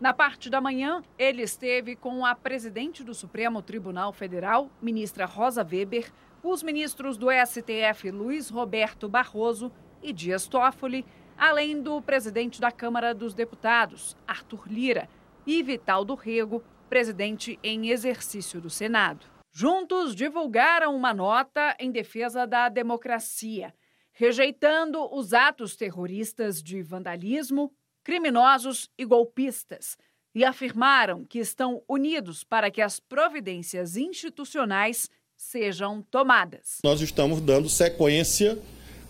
Na 0.00 0.14
parte 0.14 0.48
da 0.48 0.60
manhã, 0.60 1.02
ele 1.18 1.42
esteve 1.42 1.96
com 1.96 2.24
a 2.24 2.36
presidente 2.36 3.02
do 3.02 3.14
Supremo 3.14 3.60
Tribunal 3.60 4.12
Federal, 4.12 4.70
ministra 4.80 5.26
Rosa 5.26 5.66
Weber, 5.68 6.08
os 6.40 6.62
ministros 6.62 7.16
do 7.16 7.26
STF 7.32 8.08
Luiz 8.12 8.48
Roberto 8.48 9.08
Barroso 9.08 9.72
e 10.00 10.12
Dias 10.12 10.46
Toffoli, 10.46 11.04
além 11.36 11.82
do 11.82 12.00
presidente 12.00 12.60
da 12.60 12.70
Câmara 12.70 13.12
dos 13.12 13.34
Deputados, 13.34 14.16
Arthur 14.24 14.68
Lira, 14.68 15.08
e 15.44 15.64
Vital 15.64 16.04
do 16.04 16.14
Rego, 16.14 16.62
presidente 16.88 17.58
em 17.60 17.90
exercício 17.90 18.60
do 18.60 18.70
Senado. 18.70 19.41
Juntos 19.54 20.16
divulgaram 20.16 20.96
uma 20.96 21.12
nota 21.12 21.76
em 21.78 21.90
defesa 21.90 22.46
da 22.46 22.70
democracia, 22.70 23.74
rejeitando 24.10 25.14
os 25.14 25.34
atos 25.34 25.76
terroristas 25.76 26.62
de 26.62 26.80
vandalismo, 26.80 27.70
criminosos 28.02 28.88
e 28.96 29.04
golpistas, 29.04 29.98
e 30.34 30.42
afirmaram 30.42 31.26
que 31.26 31.38
estão 31.38 31.82
unidos 31.86 32.42
para 32.42 32.70
que 32.70 32.80
as 32.80 32.98
providências 32.98 33.94
institucionais 33.94 35.10
sejam 35.36 36.00
tomadas. 36.00 36.78
Nós 36.82 37.02
estamos 37.02 37.38
dando 37.42 37.68
sequência 37.68 38.58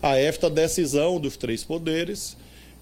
a 0.01 0.17
esta 0.17 0.49
decisão 0.49 1.21
dos 1.21 1.37
três 1.37 1.63
poderes 1.63 2.35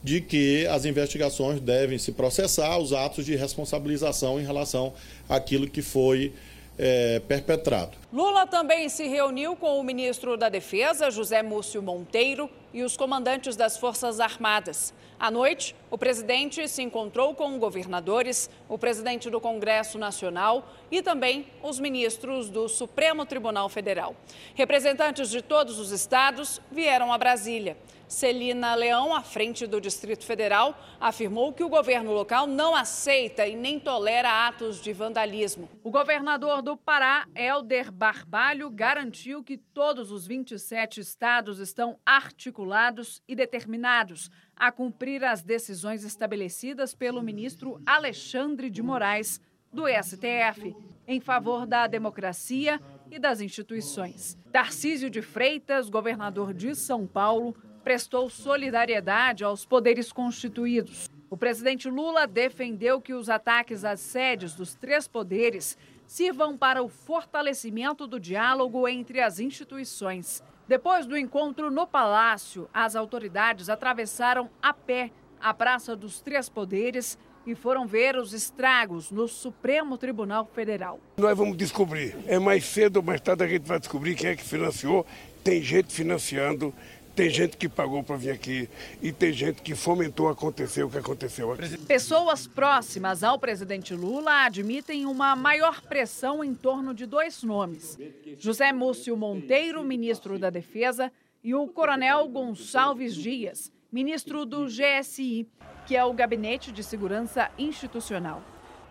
de 0.03 0.20
que 0.20 0.65
as 0.65 0.84
investigações 0.84 1.62
devem 1.62 2.00
se 2.00 2.12
processar 2.12 2.80
os 2.80 2.91
atos 2.91 3.24
de 3.24 3.36
responsabilização 3.36 4.41
em 4.41 4.44
relação 4.44 4.96
àquilo 5.30 5.70
que 5.70 5.84
foi 5.84 6.34
é, 6.78 7.20
perpetrado. 7.20 7.98
Lula 8.12 8.48
também 8.48 8.90
se 8.90 9.08
reuniu 9.08 9.56
com 9.56 9.80
o 9.80 9.84
ministro 9.84 10.36
da 10.36 10.50
Defesa, 10.50 11.12
José 11.12 11.42
Múcio 11.42 11.82
Monteiro, 11.82 12.50
e 12.74 12.84
os 12.84 12.96
comandantes 12.96 13.56
das 13.56 13.78
Forças 13.78 14.20
Armadas. 14.20 14.94
À 15.20 15.30
noite, 15.30 15.75
o 15.92 16.00
presidente 16.00 16.68
se 16.68 16.82
encontrou 16.82 17.36
com 17.36 17.60
governadores, 17.60 18.50
o 18.68 18.75
presidente 18.78 19.30
do 19.30 19.40
Congresso 19.40 20.00
Nacional 20.00 20.68
e 20.90 21.01
também 21.01 21.46
os 21.62 21.80
ministros 21.80 22.50
do 22.50 22.68
Supremo 22.68 23.24
Tribunal 23.24 23.70
Federal. 23.70 24.16
Representantes 24.56 25.30
de 25.30 25.44
todos 25.44 25.78
os 25.78 25.92
estados 25.92 26.60
vieram 26.72 27.13
a 27.13 27.18
Brasília. 27.20 27.78
Celina 28.12 28.75
Leão, 28.75 29.15
à 29.15 29.24
frente 29.24 29.65
do 29.65 29.80
Distrito 29.80 30.25
Federal, 30.25 30.77
afirmou 31.00 31.53
que 31.53 31.63
o 31.63 31.70
governo 31.70 32.12
local 32.12 32.46
não 32.46 32.75
aceita 32.75 33.48
e 33.48 33.56
nem 33.56 33.80
tolera 33.80 34.48
atos 34.48 34.82
de 34.82 34.91
vandalismo. 34.91 35.70
O 35.82 35.89
governador 35.89 36.62
do 36.62 36.75
Pará, 36.75 37.25
Helder 37.34 37.89
Barbalho, 37.89 38.70
garantiu 38.70 39.41
que 39.41 39.58
todos 39.58 40.12
os 40.12 40.27
27 40.27 41.00
estados 41.00 41.60
estão 41.60 41.98
articulados 42.06 43.24
e 43.30 43.34
determinados 43.34 44.30
a 44.58 44.74
cumprir 44.74 45.24
as 45.24 45.41
decisões 45.41 46.03
estabelecidas 46.03 46.94
pelo 46.94 47.24
ministro 47.24 47.82
Alexandre 47.86 48.70
de 48.70 48.84
Moraes, 48.84 49.39
do 49.72 49.86
STF, 49.88 50.75
em 51.08 51.22
favor 51.22 51.65
da 51.65 51.88
democracia 51.88 52.77
e 53.10 53.18
das 53.18 53.39
instituições. 53.39 54.38
Tarcísio 54.51 55.10
de 55.10 55.22
Freitas, 55.22 55.89
governador 55.89 56.53
de 56.53 56.75
São 56.75 57.08
Paulo, 57.08 57.56
prestou 57.84 58.30
solidariedade 58.30 59.44
aos 59.44 59.66
poderes 59.66 60.12
constituídos. 60.12 61.10
O 61.30 61.38
presidente 61.38 61.90
Lula 61.90 62.28
defendeu 62.28 63.00
que 63.00 63.14
os 63.14 63.30
ataques 63.30 63.86
às 63.86 64.00
sedes 64.00 64.54
dos 64.54 64.76
três 64.76 65.08
poderes 65.08 65.78
sirvam 66.06 66.58
para 66.58 66.84
o 66.84 66.90
fortalecimento 66.90 68.06
do 68.06 68.20
diálogo 68.20 68.88
entre 68.88 69.22
as 69.22 69.40
instituições. 69.40 70.44
Depois 70.68 71.06
do 71.06 71.18
encontro 71.18 71.72
no 71.72 71.88
Palácio, 71.88 72.70
as 72.74 72.96
autoridades 72.96 73.70
atravessaram 73.70 74.50
a 74.62 74.74
pé 74.74 75.12
a 75.42 75.54
Praça 75.54 75.96
dos 75.96 76.22
Três 76.22 76.48
Poderes 76.48 77.18
e 77.46 77.56
foram 77.56 77.88
ver 77.88 78.16
os 78.16 78.34
estragos 78.34 79.10
no 79.10 79.28
Supremo 79.28 79.98
Tribunal 79.98 80.46
Federal. 80.54 81.00
Nós 81.18 81.36
vamos 81.36 81.58
descobrir. 81.58 82.16
É 82.28 82.38
mais 82.38 82.66
cedo 82.66 82.98
ou 82.98 83.04
mais 83.04 83.20
tarde 83.20 83.44
a 83.44 83.48
gente 83.48 83.68
vai 83.68 83.80
descobrir 83.80 84.16
quem 84.16 84.30
é 84.30 84.36
que 84.36 84.44
financiou. 84.44 85.06
Tem 85.44 85.62
gente 85.62 85.92
financiando, 85.92 86.74
tem 87.22 87.30
gente 87.30 87.56
que 87.56 87.70
pagou 87.70 88.01
para 88.01 88.18
vir 88.18 88.32
aqui 88.32 88.68
e 89.00 89.12
tem 89.12 89.32
gente 89.32 89.62
que 89.62 89.75
fomentou 89.75 90.28
acontecer 90.28 90.82
o 90.82 90.90
que 90.90 90.98
aconteceu 90.98 91.51
aqui. 91.51 91.78
Pessoas 91.78 92.48
próximas 92.48 93.24
ao 93.24 93.38
presidente 93.38 93.94
Lula 93.94 94.46
admitem 94.46 95.06
uma 95.06 95.36
maior 95.36 95.82
pressão 95.82 96.44
em 96.44 96.56
torno 96.56 96.96
de 96.96 97.06
dois 97.06 97.44
nomes: 97.44 97.96
José 98.40 98.74
Múcio 98.74 99.16
Monteiro, 99.16 99.84
ministro 99.84 100.40
da 100.40 100.50
Defesa, 100.50 101.12
e 101.44 101.54
o 101.54 101.68
coronel 101.68 102.28
Gonçalves 102.28 103.13
Dias, 103.13 103.72
ministro 103.92 104.44
do 104.44 104.66
GSI, 104.66 105.48
que 105.86 105.96
é 105.96 106.04
o 106.04 106.13
Gabinete 106.13 106.72
de 106.72 106.84
Segurança 106.84 107.51
Institucional. 107.56 108.42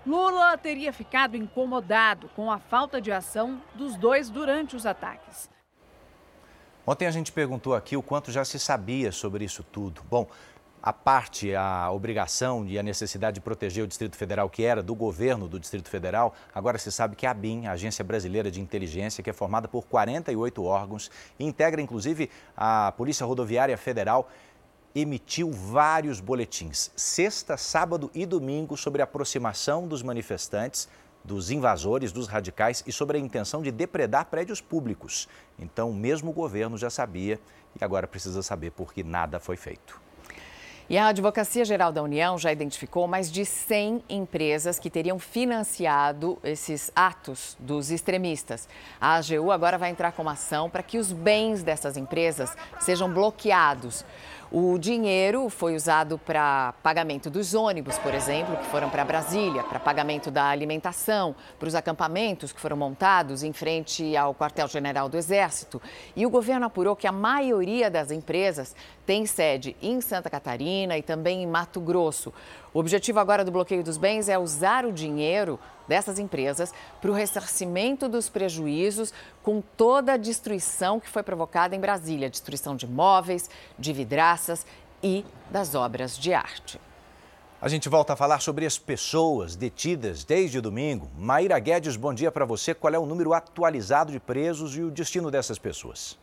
Lula 0.06 0.56
teria 0.56 0.92
ficado 0.92 1.36
incomodado 1.36 2.30
com 2.36 2.48
a 2.48 2.60
falta 2.60 3.00
de 3.00 3.10
ação 3.10 3.60
dos 3.74 3.96
dois 3.96 4.30
durante 4.30 4.76
os 4.76 4.86
ataques. 4.86 5.50
Ontem 6.90 7.06
a 7.06 7.10
gente 7.12 7.30
perguntou 7.30 7.76
aqui 7.76 7.96
o 7.96 8.02
quanto 8.02 8.32
já 8.32 8.44
se 8.44 8.58
sabia 8.58 9.12
sobre 9.12 9.44
isso 9.44 9.62
tudo. 9.62 10.02
Bom, 10.10 10.26
a 10.82 10.92
parte, 10.92 11.54
a 11.54 11.88
obrigação 11.92 12.66
e 12.66 12.80
a 12.80 12.82
necessidade 12.82 13.36
de 13.36 13.40
proteger 13.40 13.84
o 13.84 13.86
Distrito 13.86 14.16
Federal, 14.16 14.50
que 14.50 14.64
era 14.64 14.82
do 14.82 14.92
governo 14.92 15.46
do 15.46 15.60
Distrito 15.60 15.88
Federal, 15.88 16.34
agora 16.52 16.78
se 16.78 16.90
sabe 16.90 17.14
que 17.14 17.26
a 17.26 17.30
ABIN, 17.30 17.68
a 17.68 17.72
Agência 17.74 18.04
Brasileira 18.04 18.50
de 18.50 18.60
Inteligência, 18.60 19.22
que 19.22 19.30
é 19.30 19.32
formada 19.32 19.68
por 19.68 19.86
48 19.86 20.64
órgãos 20.64 21.12
e 21.38 21.44
integra 21.44 21.80
inclusive 21.80 22.28
a 22.56 22.92
Polícia 22.96 23.24
Rodoviária 23.24 23.78
Federal, 23.78 24.28
emitiu 24.92 25.52
vários 25.52 26.18
boletins, 26.18 26.90
sexta, 26.96 27.56
sábado 27.56 28.10
e 28.12 28.26
domingo, 28.26 28.76
sobre 28.76 29.00
a 29.00 29.04
aproximação 29.04 29.86
dos 29.86 30.02
manifestantes 30.02 30.88
dos 31.24 31.50
invasores, 31.50 32.12
dos 32.12 32.26
radicais 32.26 32.82
e 32.86 32.92
sobre 32.92 33.18
a 33.18 33.20
intenção 33.20 33.62
de 33.62 33.70
depredar 33.70 34.26
prédios 34.26 34.60
públicos. 34.60 35.28
Então, 35.58 35.92
mesmo 35.92 36.30
o 36.30 36.34
governo 36.34 36.78
já 36.78 36.90
sabia 36.90 37.38
e 37.78 37.84
agora 37.84 38.06
precisa 38.06 38.42
saber 38.42 38.70
por 38.70 38.92
que 38.92 39.02
nada 39.02 39.38
foi 39.38 39.56
feito. 39.56 40.00
E 40.90 40.98
a 40.98 41.06
Advocacia 41.06 41.64
Geral 41.64 41.92
da 41.92 42.02
União 42.02 42.36
já 42.36 42.50
identificou 42.50 43.06
mais 43.06 43.30
de 43.30 43.44
100 43.44 44.02
empresas 44.08 44.76
que 44.76 44.90
teriam 44.90 45.20
financiado 45.20 46.36
esses 46.42 46.90
atos 46.96 47.56
dos 47.60 47.92
extremistas. 47.92 48.68
A 49.00 49.14
AGU 49.14 49.52
agora 49.52 49.78
vai 49.78 49.90
entrar 49.90 50.10
com 50.10 50.22
uma 50.22 50.32
ação 50.32 50.68
para 50.68 50.82
que 50.82 50.98
os 50.98 51.12
bens 51.12 51.62
dessas 51.62 51.96
empresas 51.96 52.56
sejam 52.80 53.08
bloqueados. 53.08 54.04
O 54.52 54.78
dinheiro 54.78 55.48
foi 55.48 55.76
usado 55.76 56.18
para 56.18 56.74
pagamento 56.82 57.30
dos 57.30 57.54
ônibus, 57.54 57.96
por 57.98 58.12
exemplo, 58.12 58.56
que 58.56 58.64
foram 58.64 58.90
para 58.90 59.04
Brasília, 59.04 59.62
para 59.62 59.78
pagamento 59.78 60.28
da 60.28 60.46
alimentação, 60.46 61.36
para 61.56 61.68
os 61.68 61.74
acampamentos 61.76 62.50
que 62.50 62.60
foram 62.60 62.76
montados 62.76 63.44
em 63.44 63.52
frente 63.52 64.16
ao 64.16 64.34
quartel-general 64.34 65.08
do 65.08 65.16
Exército. 65.16 65.80
E 66.16 66.26
o 66.26 66.30
governo 66.30 66.66
apurou 66.66 66.96
que 66.96 67.06
a 67.06 67.12
maioria 67.12 67.88
das 67.88 68.10
empresas 68.10 68.74
tem 69.06 69.24
sede 69.24 69.76
em 69.80 70.00
Santa 70.00 70.28
Catarina 70.28 70.98
e 70.98 71.02
também 71.02 71.44
em 71.44 71.46
Mato 71.46 71.80
Grosso. 71.80 72.32
O 72.72 72.78
objetivo 72.78 73.18
agora 73.18 73.44
do 73.44 73.50
bloqueio 73.50 73.82
dos 73.82 73.96
bens 73.96 74.28
é 74.28 74.38
usar 74.38 74.86
o 74.86 74.92
dinheiro 74.92 75.58
dessas 75.88 76.20
empresas 76.20 76.72
para 77.00 77.10
o 77.10 77.14
ressarcimento 77.14 78.08
dos 78.08 78.28
prejuízos 78.28 79.12
com 79.42 79.60
toda 79.60 80.12
a 80.12 80.16
destruição 80.16 81.00
que 81.00 81.08
foi 81.08 81.22
provocada 81.24 81.74
em 81.74 81.80
Brasília 81.80 82.30
destruição 82.30 82.76
de 82.76 82.86
móveis, 82.86 83.50
de 83.76 83.92
vidraças 83.92 84.64
e 85.02 85.24
das 85.50 85.74
obras 85.74 86.16
de 86.16 86.32
arte. 86.32 86.80
A 87.60 87.68
gente 87.68 87.88
volta 87.88 88.12
a 88.12 88.16
falar 88.16 88.40
sobre 88.40 88.64
as 88.64 88.78
pessoas 88.78 89.56
detidas 89.56 90.24
desde 90.24 90.60
domingo. 90.60 91.10
Maíra 91.18 91.58
Guedes, 91.58 91.96
bom 91.96 92.14
dia 92.14 92.30
para 92.30 92.44
você. 92.44 92.72
Qual 92.72 92.94
é 92.94 92.98
o 92.98 93.04
número 93.04 93.34
atualizado 93.34 94.12
de 94.12 94.20
presos 94.20 94.76
e 94.76 94.82
o 94.82 94.90
destino 94.90 95.30
dessas 95.30 95.58
pessoas? 95.58 96.16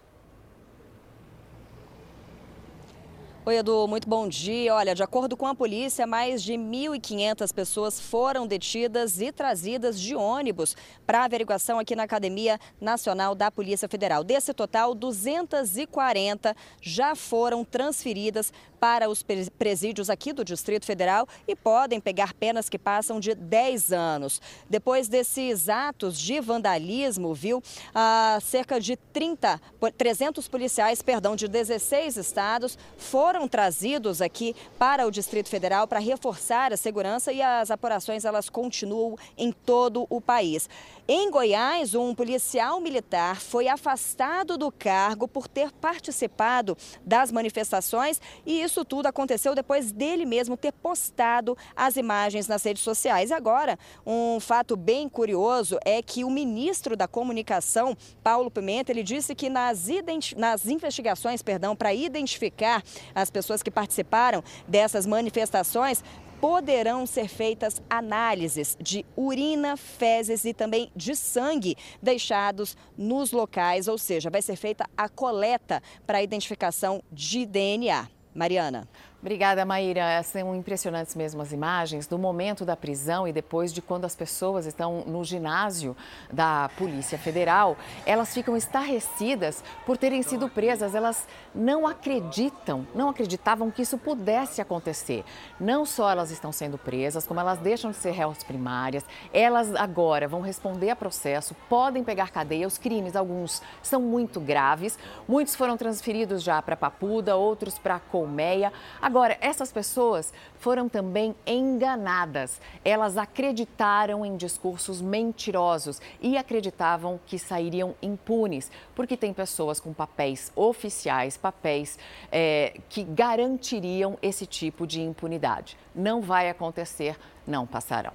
Oi, 3.47 3.59
Edu, 3.59 3.87
muito 3.87 4.09
bom 4.09 4.27
dia. 4.27 4.75
Olha, 4.75 4.93
de 4.93 5.01
acordo 5.01 5.37
com 5.37 5.47
a 5.47 5.55
polícia, 5.55 6.05
mais 6.05 6.43
de 6.43 6.55
1.500 6.55 7.53
pessoas 7.53 7.97
foram 7.97 8.45
detidas 8.45 9.21
e 9.21 9.31
trazidas 9.31 9.97
de 9.97 10.13
ônibus 10.13 10.75
para 11.05 11.23
averiguação 11.23 11.79
aqui 11.79 11.95
na 11.95 12.03
Academia 12.03 12.59
Nacional 12.81 13.33
da 13.33 13.49
Polícia 13.49 13.87
Federal. 13.87 14.21
Desse 14.21 14.53
total, 14.53 14.93
240 14.93 16.53
já 16.81 17.15
foram 17.15 17.63
transferidas 17.63 18.51
para 18.81 19.09
os 19.09 19.23
presídios 19.57 20.09
aqui 20.09 20.33
do 20.33 20.43
Distrito 20.43 20.85
Federal 20.85 21.27
e 21.47 21.55
podem 21.55 21.99
pegar 21.99 22.33
penas 22.33 22.69
que 22.69 22.77
passam 22.77 23.19
de 23.19 23.33
10 23.33 23.91
anos. 23.91 24.41
Depois 24.69 25.07
desses 25.07 25.69
atos 25.69 26.19
de 26.19 26.39
vandalismo, 26.39 27.33
viu, 27.33 27.63
ah, 27.93 28.39
cerca 28.41 28.79
de 28.79 28.95
30, 28.95 29.59
300 29.97 30.47
policiais, 30.47 31.01
perdão, 31.01 31.35
de 31.35 31.47
16 31.47 32.17
estados 32.17 32.77
foram 32.97 33.36
trazidos 33.45 34.21
aqui 34.21 34.55
para 34.79 35.05
o 35.05 35.11
Distrito 35.11 35.49
Federal 35.49 35.85
para 35.85 35.99
reforçar 35.99 36.71
a 36.71 36.77
segurança 36.77 37.33
e 37.33 37.41
as 37.41 37.69
apurações 37.69 38.23
elas 38.23 38.49
continuam 38.49 39.17
em 39.37 39.51
todo 39.51 40.07
o 40.09 40.21
país. 40.21 40.69
Em 41.09 41.29
Goiás, 41.29 41.95
um 41.95 42.15
policial 42.15 42.79
militar 42.79 43.41
foi 43.41 43.67
afastado 43.67 44.57
do 44.57 44.71
cargo 44.71 45.27
por 45.27 45.47
ter 45.47 45.71
participado 45.71 46.77
das 47.05 47.31
manifestações 47.31 48.21
e 48.45 48.61
isso 48.61 48.85
tudo 48.85 49.07
aconteceu 49.07 49.53
depois 49.53 49.91
dele 49.91 50.25
mesmo 50.25 50.55
ter 50.55 50.71
postado 50.71 51.57
as 51.75 51.97
imagens 51.97 52.47
nas 52.47 52.63
redes 52.63 52.83
sociais. 52.83 53.31
Agora, 53.31 53.77
um 54.05 54.39
fato 54.39 54.75
bem 54.75 55.09
curioso 55.09 55.77
é 55.83 56.01
que 56.01 56.23
o 56.23 56.29
ministro 56.29 56.95
da 56.95 57.07
Comunicação, 57.07 57.97
Paulo 58.23 58.51
Pimenta, 58.51 58.91
ele 58.91 59.03
disse 59.03 59.33
que 59.33 59.49
nas, 59.49 59.87
nas 60.35 60.67
investigações, 60.67 61.41
perdão, 61.41 61.75
para 61.75 61.93
identificar 61.93 62.83
as 63.15 63.26
pessoas 63.29 63.63
que 63.63 63.71
participaram 63.71 64.43
dessas 64.67 65.05
manifestações, 65.05 66.03
poderão 66.39 67.05
ser 67.05 67.27
feitas 67.27 67.81
análises 67.89 68.77
de 68.79 69.05
urina, 69.15 69.75
fezes 69.75 70.45
e 70.45 70.53
também 70.53 70.91
de 70.95 71.15
sangue 71.15 71.75
deixados 72.01 72.77
nos 72.97 73.31
locais, 73.31 73.87
ou 73.87 73.97
seja, 73.97 74.29
vai 74.29 74.41
ser 74.41 74.55
feita 74.55 74.87
a 74.95 75.09
coleta 75.09 75.81
para 76.05 76.19
a 76.19 76.23
identificação 76.23 77.01
de 77.11 77.45
DNA. 77.45 78.07
Mariana. 78.33 78.87
Obrigada, 79.19 79.65
Maíra. 79.65 80.21
São 80.21 80.53
impressionantes 80.55 81.15
mesmo 81.15 81.41
as 81.41 81.51
imagens 81.51 82.05
do 82.05 82.19
momento 82.19 82.63
da 82.63 82.77
prisão 82.77 83.27
e 83.27 83.33
depois 83.33 83.73
de 83.73 83.81
quando 83.81 84.05
as 84.05 84.15
pessoas 84.15 84.67
estão 84.67 85.03
no 85.07 85.23
ginásio 85.23 85.97
da 86.31 86.69
Polícia 86.77 87.17
Federal. 87.17 87.75
Elas 88.05 88.31
ficam 88.31 88.55
estarrecidas 88.55 89.63
por 89.87 89.97
terem 89.97 90.21
sido 90.21 90.47
presas. 90.47 90.93
Elas 90.93 91.27
não 91.53 91.87
acreditam, 91.87 92.85
não 92.93 93.09
acreditavam 93.09 93.71
que 93.71 93.81
isso 93.81 93.97
pudesse 93.97 94.61
acontecer. 94.61 95.25
Não 95.59 95.83
só 95.83 96.11
elas 96.11 96.29
estão 96.29 96.51
sendo 96.51 96.77
presas, 96.77 97.25
como 97.25 97.39
elas 97.39 97.57
deixam 97.57 97.89
de 97.89 97.97
ser 97.97 98.11
réus 98.11 98.43
primárias. 98.43 99.03
Elas 99.33 99.73
agora 99.73 100.27
vão 100.27 100.41
responder 100.41 100.91
a 100.91 100.95
processo, 100.95 101.55
podem 101.67 102.03
pegar 102.03 102.29
cadeia. 102.29 102.67
Os 102.67 102.77
crimes, 102.77 103.15
alguns 103.15 103.63
são 103.81 103.99
muito 103.99 104.39
graves. 104.39 104.97
Muitos 105.27 105.55
foram 105.55 105.75
transferidos 105.75 106.43
já 106.43 106.61
para 106.61 106.77
Papuda, 106.77 107.35
outros 107.35 107.79
para 107.79 107.99
Colmeia. 107.99 108.71
Agora, 109.07 109.37
essas 109.39 109.71
pessoas 109.71 110.33
foram 110.59 110.89
também 110.89 111.33
enganadas. 111.45 112.59
Elas 112.83 113.17
acreditaram 113.17 114.25
em 114.25 114.35
discursos 114.35 115.01
mentirosos 115.01 116.01
e 116.19 116.37
acreditavam 116.37 117.17
que 117.25 117.39
sairiam 117.39 117.95
impunes, 118.01 118.69
porque 118.93 119.15
tem 119.15 119.33
pessoas 119.33 119.79
com 119.79 119.93
papéis 119.93 120.51
oficiais, 120.57 121.37
papéis 121.37 121.97
é, 122.29 122.81
que 122.89 123.01
garantiriam 123.01 124.17
esse 124.21 124.45
tipo 124.45 124.85
de 124.85 124.99
impunidade. 124.99 125.77
Não 125.95 126.21
vai 126.21 126.49
acontecer, 126.49 127.17
não 127.47 127.65
passarão. 127.65 128.13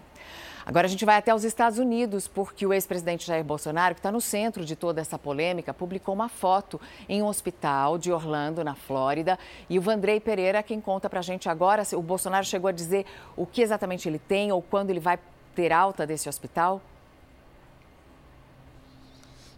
Agora 0.64 0.86
a 0.86 0.90
gente 0.90 1.04
vai 1.04 1.16
até 1.16 1.34
os 1.34 1.42
Estados 1.42 1.78
Unidos, 1.78 2.28
porque 2.28 2.64
o 2.64 2.72
ex-presidente 2.72 3.26
Jair 3.26 3.42
Bolsonaro, 3.42 3.94
que 3.94 3.98
está 3.98 4.12
no 4.12 4.20
centro 4.20 4.64
de 4.64 4.76
toda 4.76 5.00
essa 5.00 5.18
polêmica, 5.18 5.74
publicou 5.74 6.14
uma 6.14 6.28
foto 6.28 6.80
em 7.08 7.20
um 7.20 7.26
hospital 7.26 7.98
de 7.98 8.12
Orlando, 8.12 8.62
na 8.62 8.76
Flórida. 8.76 9.36
E 9.68 9.76
o 9.78 9.82
Vandrei 9.82 10.20
Pereira, 10.20 10.62
quem 10.62 10.80
conta 10.80 11.10
para 11.10 11.18
a 11.18 11.22
gente 11.22 11.48
agora, 11.48 11.82
o 11.94 12.02
Bolsonaro 12.02 12.46
chegou 12.46 12.68
a 12.68 12.72
dizer 12.72 13.04
o 13.36 13.44
que 13.44 13.60
exatamente 13.60 14.08
ele 14.08 14.20
tem 14.20 14.52
ou 14.52 14.62
quando 14.62 14.90
ele 14.90 15.00
vai 15.00 15.18
ter 15.54 15.72
alta 15.72 16.06
desse 16.06 16.28
hospital? 16.28 16.80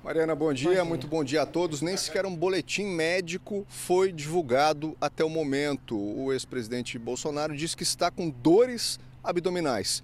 Mariana, 0.03 0.35
bom 0.35 0.53
dia. 0.53 0.69
bom 0.69 0.75
dia. 0.75 0.85
Muito 0.85 1.07
bom 1.07 1.25
dia 1.25 1.43
a 1.43 1.47
todos. 1.47 1.81
Nem 1.81 1.97
sequer 1.97 2.27
um 2.27 2.35
boletim 2.35 2.85
médico 2.85 3.65
foi 3.69 4.13
divulgado 4.13 4.97
até 5.01 5.25
o 5.25 5.31
momento. 5.31 5.97
O 5.97 6.33
ex-presidente 6.33 6.99
Bolsonaro 6.99 7.57
disse 7.57 7.77
que 7.77 7.85
está 7.85 8.11
com 8.11 8.29
dores 8.29 8.99
abdominais. 9.25 10.03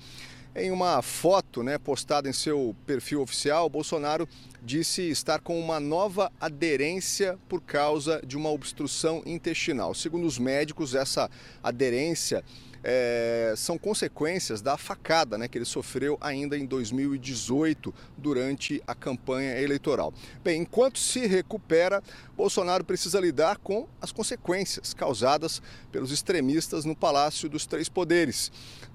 Em 0.54 0.72
uma 0.72 1.00
foto 1.00 1.62
né, 1.62 1.78
postada 1.78 2.28
em 2.28 2.32
seu 2.32 2.74
perfil 2.84 3.22
oficial, 3.22 3.68
Bolsonaro 3.68 4.28
disse 4.60 5.02
estar 5.02 5.38
com 5.38 5.60
uma 5.60 5.78
nova 5.78 6.32
aderência 6.40 7.38
por 7.48 7.60
causa 7.60 8.20
de 8.26 8.36
uma 8.36 8.50
obstrução 8.50 9.22
intestinal. 9.24 9.94
Segundo 9.94 10.26
os 10.26 10.40
médicos, 10.40 10.96
essa 10.96 11.30
aderência 11.62 12.44
é, 12.82 13.54
são 13.56 13.78
consequências 13.78 14.60
da 14.60 14.76
facada 14.76 15.36
né, 15.36 15.46
que 15.46 15.58
ele 15.58 15.64
sofreu 15.64 16.18
ainda 16.20 16.56
em 16.56 16.66
2018 16.66 17.94
durante 18.16 18.82
a 18.86 18.94
campanha 18.94 19.60
eleitoral. 19.60 20.12
Bem, 20.42 20.62
enquanto 20.62 20.98
se 20.98 21.26
recupera, 21.26 22.02
Bolsonaro 22.36 22.84
precisa 22.84 23.20
lidar 23.20 23.58
com 23.58 23.86
as 24.00 24.12
consequências 24.12 24.94
causadas 24.94 25.62
pelos 25.92 26.10
extremistas 26.10 26.84
no 26.84 26.96
Palácio 26.96 27.48
dos 27.48 27.66
Três 27.66 27.88
Poderes. 27.88 28.50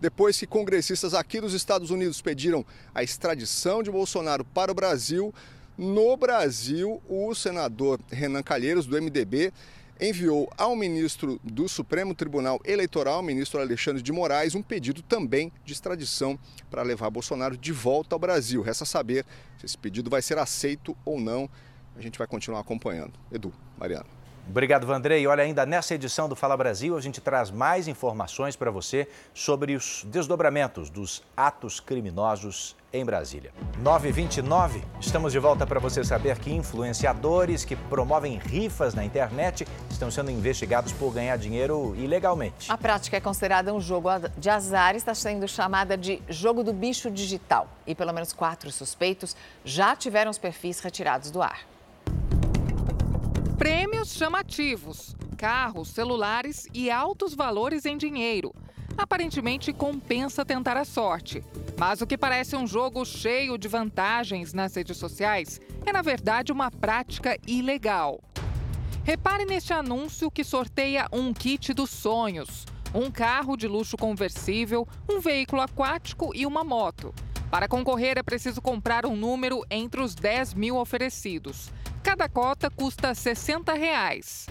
Depois 0.06 0.38
que 0.38 0.46
congressistas 0.46 1.16
aqui 1.16 1.42
dos 1.42 1.56
Estados 1.56 1.90
Unidos 1.90 2.22
pediram 2.22 2.64
a 2.94 3.02
extradição 3.02 3.82
de 3.82 3.90
Bolsonaro 3.90 4.46
para 4.46 4.72
o 4.72 4.76
Brasil, 4.76 5.34
no 5.76 6.16
Brasil, 6.16 7.02
o 7.10 7.34
senador 7.34 8.00
Renan 8.12 8.44
Calheiros, 8.44 8.86
do 8.86 9.02
MDB, 9.02 9.52
enviou 10.00 10.48
ao 10.56 10.76
ministro 10.76 11.42
do 11.44 11.68
Supremo 11.68 12.14
Tribunal 12.14 12.60
Eleitoral, 12.64 13.24
ministro 13.24 13.60
Alexandre 13.60 14.00
de 14.00 14.12
Moraes, 14.12 14.54
um 14.54 14.62
pedido 14.62 15.02
também 15.02 15.52
de 15.66 15.74
extradição 15.74 16.38
para 16.70 16.84
levar 16.84 17.10
Bolsonaro 17.10 17.58
de 17.58 17.72
volta 17.72 18.14
ao 18.14 18.20
Brasil. 18.20 18.62
Resta 18.62 18.86
saber 18.86 19.26
se 19.58 19.66
esse 19.66 19.78
pedido 19.78 20.08
vai 20.08 20.22
ser 20.22 20.38
aceito 20.38 20.96
ou 21.04 21.20
não. 21.20 21.50
A 21.96 22.02
gente 22.02 22.20
vai 22.20 22.28
continuar 22.28 22.60
acompanhando. 22.60 23.14
Edu, 23.32 23.52
Mariana. 23.76 24.25
Obrigado, 24.48 24.86
Vandrei. 24.86 25.26
Olha, 25.26 25.44
ainda 25.44 25.66
nessa 25.66 25.96
edição 25.96 26.30
do 26.30 26.36
Fala 26.36 26.56
Brasil, 26.56 26.96
a 26.96 27.02
gente 27.02 27.20
traz 27.20 27.50
mais 27.50 27.88
informações 27.88 28.56
para 28.56 28.70
você 28.70 29.08
sobre 29.34 29.76
os 29.76 30.04
desdobramentos 30.06 30.90
dos 30.90 31.24
atos 31.36 31.80
criminosos 31.80 32.76
em 32.94 33.04
Brasília. 33.04 33.52
929, 33.80 34.84
estamos 35.02 35.32
de 35.34 35.40
volta 35.40 35.66
para 35.66 35.80
você 35.80 36.04
saber 36.04 36.38
que 36.38 36.54
influenciadores 36.54 37.66
que 37.66 37.76
promovem 37.76 38.38
rifas 38.38 38.94
na 38.94 39.04
internet 39.04 39.68
estão 39.90 40.12
sendo 40.12 40.30
investigados 40.30 40.94
por 40.94 41.12
ganhar 41.12 41.38
dinheiro 41.38 41.96
ilegalmente. 41.98 42.72
A 42.72 42.78
prática 42.78 43.18
é 43.18 43.20
considerada 43.20 43.74
um 43.74 43.82
jogo 43.82 44.10
de 44.38 44.50
azar 44.50 44.94
e 44.94 44.98
está 44.98 45.16
sendo 45.16 45.48
chamada 45.48 45.98
de 45.98 46.22
jogo 46.30 46.64
do 46.64 46.72
bicho 46.72 47.10
digital. 47.10 47.68
E 47.86 47.96
pelo 47.96 48.14
menos 48.14 48.32
quatro 48.32 48.72
suspeitos 48.72 49.36
já 49.66 49.96
tiveram 49.96 50.30
os 50.30 50.38
perfis 50.38 50.80
retirados 50.80 51.32
do 51.32 51.42
ar. 51.42 51.75
Prêmios 53.66 54.14
chamativos, 54.14 55.16
carros, 55.36 55.88
celulares 55.88 56.68
e 56.72 56.92
altos 56.92 57.34
valores 57.34 57.84
em 57.84 57.98
dinheiro. 57.98 58.54
Aparentemente 58.96 59.74
compensa 59.74 60.46
tentar 60.46 60.78
a 60.78 60.86
sorte. 60.86 61.44
Mas 61.76 62.00
o 62.00 62.06
que 62.06 62.16
parece 62.16 62.56
um 62.56 62.68
jogo 62.68 63.04
cheio 63.04 63.58
de 63.58 63.68
vantagens 63.68 64.54
nas 64.54 64.76
redes 64.76 64.98
sociais 64.98 65.60
é, 65.84 65.92
na 65.92 66.04
verdade, 66.04 66.52
uma 66.52 66.70
prática 66.70 67.40
ilegal. 67.48 68.22
Repare 69.04 69.46
neste 69.46 69.74
anúncio 69.74 70.30
que 70.30 70.44
sorteia 70.44 71.08
um 71.12 71.34
kit 71.34 71.74
dos 71.74 71.90
sonhos: 71.90 72.68
um 72.94 73.10
carro 73.10 73.58
de 73.58 73.68
luxo 73.68 73.98
conversível, 73.98 74.88
um 75.10 75.20
veículo 75.20 75.64
aquático 75.64 76.30
e 76.36 76.46
uma 76.46 76.64
moto. 76.64 77.12
Para 77.56 77.70
concorrer, 77.70 78.18
é 78.18 78.22
preciso 78.22 78.62
comprar 78.62 79.06
um 79.06 79.16
número 79.16 79.64
entre 79.72 80.02
os 80.02 80.14
10 80.14 80.54
mil 80.56 80.76
oferecidos. 80.76 81.72
Cada 82.04 82.28
cota 82.28 82.70
custa 82.70 83.16
60 83.16 83.72
reais. 83.72 84.48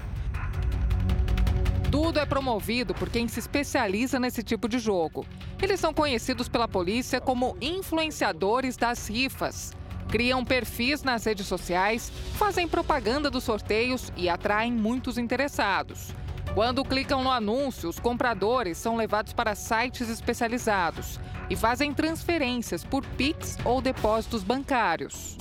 Tudo 1.90 2.18
é 2.18 2.24
promovido 2.24 2.94
por 2.94 3.10
quem 3.10 3.28
se 3.28 3.38
especializa 3.38 4.18
nesse 4.18 4.42
tipo 4.42 4.66
de 4.66 4.78
jogo. 4.78 5.26
Eles 5.62 5.80
são 5.80 5.92
conhecidos 5.92 6.48
pela 6.48 6.66
polícia 6.66 7.20
como 7.20 7.58
influenciadores 7.60 8.74
das 8.74 9.06
rifas. 9.06 9.74
Criam 10.08 10.42
perfis 10.42 11.02
nas 11.02 11.24
redes 11.26 11.46
sociais, 11.46 12.10
fazem 12.38 12.66
propaganda 12.66 13.30
dos 13.30 13.44
sorteios 13.44 14.10
e 14.16 14.30
atraem 14.30 14.72
muitos 14.72 15.18
interessados. 15.18 16.14
Quando 16.54 16.84
clicam 16.84 17.22
no 17.22 17.30
anúncio, 17.30 17.88
os 17.88 17.98
compradores 17.98 18.78
são 18.78 18.96
levados 18.96 19.32
para 19.32 19.54
sites 19.54 20.08
especializados 20.08 21.18
e 21.50 21.56
fazem 21.56 21.92
transferências 21.92 22.84
por 22.84 23.04
Pix 23.04 23.58
ou 23.64 23.80
depósitos 23.80 24.42
bancários 24.42 25.36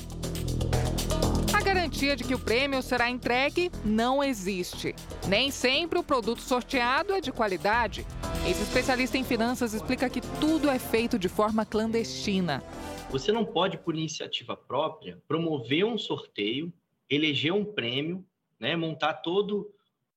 garantia 1.93 2.15
de 2.15 2.23
que 2.23 2.35
o 2.35 2.39
prêmio 2.39 2.81
será 2.81 3.09
entregue 3.09 3.71
não 3.83 4.23
existe. 4.23 4.95
Nem 5.27 5.51
sempre 5.51 5.99
o 5.99 6.03
produto 6.03 6.41
sorteado 6.41 7.13
é 7.13 7.19
de 7.19 7.31
qualidade. 7.31 8.05
Esse 8.47 8.63
especialista 8.63 9.17
em 9.17 9.23
finanças 9.23 9.73
explica 9.73 10.09
que 10.09 10.21
tudo 10.39 10.69
é 10.69 10.77
feito 10.77 11.17
de 11.17 11.27
forma 11.27 11.65
clandestina. 11.65 12.63
Você 13.09 13.31
não 13.31 13.43
pode, 13.43 13.77
por 13.77 13.95
iniciativa 13.95 14.55
própria, 14.55 15.21
promover 15.27 15.83
um 15.85 15.97
sorteio, 15.97 16.71
eleger 17.09 17.51
um 17.51 17.65
prêmio, 17.65 18.25
né, 18.59 18.75
montar 18.75 19.15
todo 19.15 19.72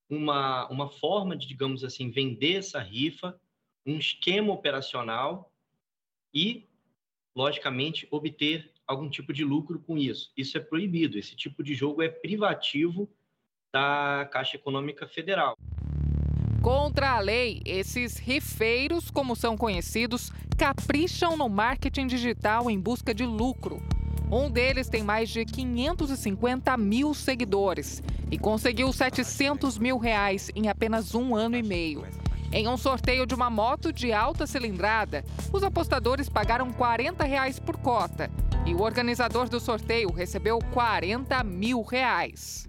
uma, 0.09 0.67
uma 0.69 0.89
forma 0.89 1.35
de, 1.35 1.47
digamos 1.47 1.83
assim, 1.83 2.09
vender 2.09 2.55
essa 2.55 2.79
rifa, 2.79 3.39
um 3.85 3.97
esquema 3.97 4.53
operacional 4.53 5.51
e, 6.33 6.67
logicamente, 7.35 8.07
obter 8.11 8.71
algum 8.85 9.09
tipo 9.09 9.33
de 9.33 9.43
lucro 9.43 9.79
com 9.79 9.97
isso. 9.97 10.31
Isso 10.35 10.57
é 10.57 10.61
proibido. 10.61 11.17
Esse 11.17 11.35
tipo 11.35 11.63
de 11.63 11.75
jogo 11.75 12.01
é 12.01 12.09
privativo 12.09 13.09
da 13.73 14.27
Caixa 14.31 14.55
Econômica 14.55 15.07
Federal. 15.07 15.57
Contra 16.61 17.11
a 17.11 17.19
lei, 17.19 17.61
esses 17.65 18.17
rifeiros, 18.17 19.11
como 19.11 19.35
são 19.35 19.57
conhecidos, 19.57 20.31
capricham 20.57 21.37
no 21.37 21.47
marketing 21.47 22.07
digital 22.07 22.69
em 22.69 22.79
busca 22.79 23.13
de 23.13 23.25
lucro. 23.25 23.77
Um 24.29 24.49
deles 24.49 24.89
tem 24.89 25.03
mais 25.03 25.29
de 25.29 25.45
550 25.45 26.75
mil 26.75 27.13
seguidores 27.13 28.03
e 28.29 28.37
conseguiu 28.37 28.91
700 28.91 29.77
mil 29.77 29.97
reais 29.97 30.51
em 30.53 30.67
apenas 30.67 31.15
um 31.15 31.33
ano 31.33 31.55
e 31.55 31.63
meio. 31.63 32.05
Em 32.51 32.67
um 32.67 32.75
sorteio 32.75 33.25
de 33.25 33.33
uma 33.33 33.49
moto 33.49 33.91
de 33.91 34.11
alta 34.11 34.45
cilindrada, 34.45 35.23
os 35.51 35.63
apostadores 35.63 36.27
pagaram 36.27 36.73
40 36.73 37.23
reais 37.23 37.57
por 37.57 37.77
cota 37.77 38.29
e 38.65 38.73
o 38.73 38.81
organizador 38.81 39.47
do 39.47 39.61
sorteio 39.61 40.11
recebeu 40.11 40.59
40 40.73 41.41
mil 41.45 41.81
reais. 41.81 42.67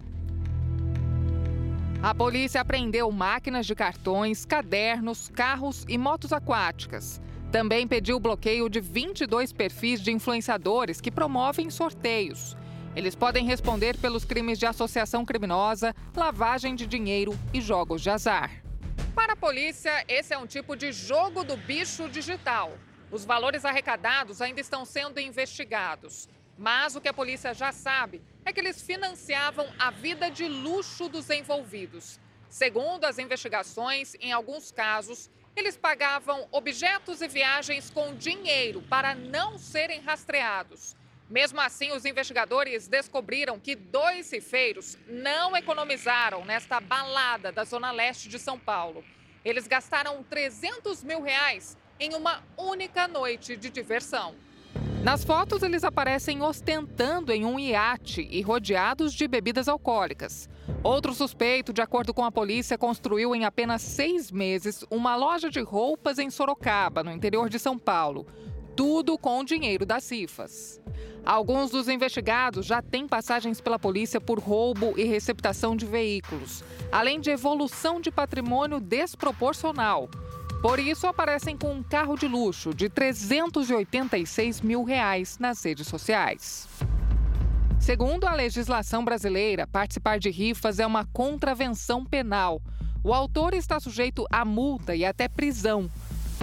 A 2.00 2.14
polícia 2.14 2.60
apreendeu 2.60 3.10
máquinas 3.10 3.66
de 3.66 3.74
cartões, 3.74 4.44
cadernos, 4.44 5.28
carros 5.28 5.84
e 5.88 5.98
motos 5.98 6.32
aquáticas. 6.32 7.20
Também 7.50 7.88
pediu 7.88 8.16
o 8.16 8.20
bloqueio 8.20 8.68
de 8.68 8.78
22 8.78 9.54
perfis 9.54 10.02
de 10.02 10.12
influenciadores 10.12 11.00
que 11.00 11.10
promovem 11.10 11.70
sorteios. 11.70 12.54
Eles 12.94 13.14
podem 13.14 13.46
responder 13.46 13.96
pelos 13.96 14.22
crimes 14.22 14.58
de 14.58 14.66
associação 14.66 15.24
criminosa, 15.24 15.94
lavagem 16.14 16.74
de 16.74 16.86
dinheiro 16.86 17.32
e 17.54 17.60
jogos 17.60 18.02
de 18.02 18.10
azar. 18.10 18.62
Para 19.14 19.32
a 19.32 19.36
polícia, 19.36 20.04
esse 20.06 20.34
é 20.34 20.38
um 20.38 20.46
tipo 20.46 20.76
de 20.76 20.92
jogo 20.92 21.42
do 21.42 21.56
bicho 21.56 22.06
digital. 22.10 22.76
Os 23.10 23.24
valores 23.24 23.64
arrecadados 23.64 24.42
ainda 24.42 24.60
estão 24.60 24.84
sendo 24.84 25.18
investigados. 25.18 26.28
Mas 26.58 26.96
o 26.96 27.00
que 27.00 27.08
a 27.08 27.14
polícia 27.14 27.54
já 27.54 27.72
sabe 27.72 28.20
é 28.44 28.52
que 28.52 28.60
eles 28.60 28.82
financiavam 28.82 29.66
a 29.78 29.90
vida 29.90 30.30
de 30.30 30.46
luxo 30.46 31.08
dos 31.08 31.30
envolvidos. 31.30 32.20
Segundo 32.50 33.04
as 33.04 33.18
investigações, 33.18 34.14
em 34.20 34.32
alguns 34.32 34.70
casos, 34.70 35.30
eles 35.58 35.76
pagavam 35.76 36.46
objetos 36.52 37.20
e 37.20 37.26
viagens 37.26 37.90
com 37.90 38.14
dinheiro 38.14 38.80
para 38.82 39.14
não 39.14 39.58
serem 39.58 40.00
rastreados. 40.00 40.96
Mesmo 41.28 41.60
assim, 41.60 41.90
os 41.92 42.04
investigadores 42.04 42.86
descobriram 42.86 43.58
que 43.58 43.74
dois 43.74 44.32
rifeiros 44.32 44.96
não 45.06 45.56
economizaram 45.56 46.44
nesta 46.44 46.80
balada 46.80 47.50
da 47.50 47.64
zona 47.64 47.90
leste 47.90 48.28
de 48.28 48.38
São 48.38 48.58
Paulo. 48.58 49.04
Eles 49.44 49.66
gastaram 49.66 50.22
300 50.22 51.02
mil 51.02 51.20
reais 51.20 51.76
em 51.98 52.14
uma 52.14 52.42
única 52.56 53.08
noite 53.08 53.56
de 53.56 53.68
diversão. 53.68 54.36
Nas 55.02 55.24
fotos, 55.24 55.62
eles 55.62 55.84
aparecem 55.84 56.42
ostentando 56.42 57.32
em 57.32 57.44
um 57.44 57.58
iate 57.58 58.28
e 58.30 58.42
rodeados 58.42 59.14
de 59.14 59.28
bebidas 59.28 59.68
alcoólicas. 59.68 60.48
Outro 60.82 61.14
suspeito, 61.14 61.72
de 61.72 61.80
acordo 61.80 62.12
com 62.12 62.24
a 62.24 62.32
polícia, 62.32 62.76
construiu 62.76 63.34
em 63.34 63.44
apenas 63.44 63.80
seis 63.80 64.30
meses 64.30 64.84
uma 64.90 65.16
loja 65.16 65.48
de 65.50 65.60
roupas 65.60 66.18
em 66.18 66.30
Sorocaba, 66.30 67.02
no 67.02 67.12
interior 67.12 67.48
de 67.48 67.58
São 67.58 67.78
Paulo. 67.78 68.26
Tudo 68.76 69.16
com 69.16 69.40
o 69.40 69.44
dinheiro 69.44 69.86
das 69.86 70.10
rifas. 70.10 70.80
Alguns 71.24 71.70
dos 71.70 71.88
investigados 71.88 72.64
já 72.64 72.80
têm 72.80 73.06
passagens 73.06 73.60
pela 73.60 73.78
polícia 73.78 74.20
por 74.20 74.38
roubo 74.38 74.94
e 74.96 75.04
receptação 75.04 75.76
de 75.76 75.84
veículos, 75.84 76.64
além 76.90 77.20
de 77.20 77.30
evolução 77.30 78.00
de 78.00 78.10
patrimônio 78.10 78.80
desproporcional. 78.80 80.08
Por 80.60 80.80
isso, 80.80 81.06
aparecem 81.06 81.56
com 81.56 81.72
um 81.72 81.82
carro 81.82 82.16
de 82.16 82.26
luxo 82.26 82.74
de 82.74 82.88
386 82.88 84.60
mil 84.60 84.82
reais 84.82 85.38
nas 85.38 85.62
redes 85.64 85.86
sociais. 85.86 86.68
Segundo 87.78 88.24
a 88.24 88.34
legislação 88.34 89.04
brasileira, 89.04 89.68
participar 89.68 90.18
de 90.18 90.30
rifas 90.30 90.80
é 90.80 90.86
uma 90.86 91.04
contravenção 91.12 92.04
penal. 92.04 92.60
O 93.04 93.14
autor 93.14 93.54
está 93.54 93.78
sujeito 93.78 94.26
a 94.32 94.44
multa 94.44 94.96
e 94.96 95.04
até 95.04 95.28
prisão. 95.28 95.88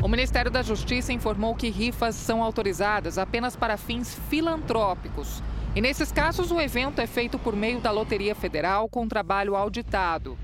O 0.02 0.08
Ministério 0.08 0.50
da 0.50 0.62
Justiça 0.62 1.12
informou 1.12 1.54
que 1.54 1.70
rifas 1.70 2.16
são 2.16 2.42
autorizadas 2.42 3.18
apenas 3.18 3.56
para 3.56 3.76
fins 3.76 4.18
filantrópicos. 4.30 5.44
E 5.76 5.82
nesses 5.82 6.10
casos, 6.10 6.52
o 6.52 6.62
evento 6.62 7.02
é 7.02 7.08
feito 7.08 7.38
por 7.38 7.54
meio 7.54 7.82
da 7.82 7.92
Loteria 7.92 8.34
Federal 8.34 8.88
com 8.88 9.10
trabalho 9.10 9.58
auditado. 9.58 10.38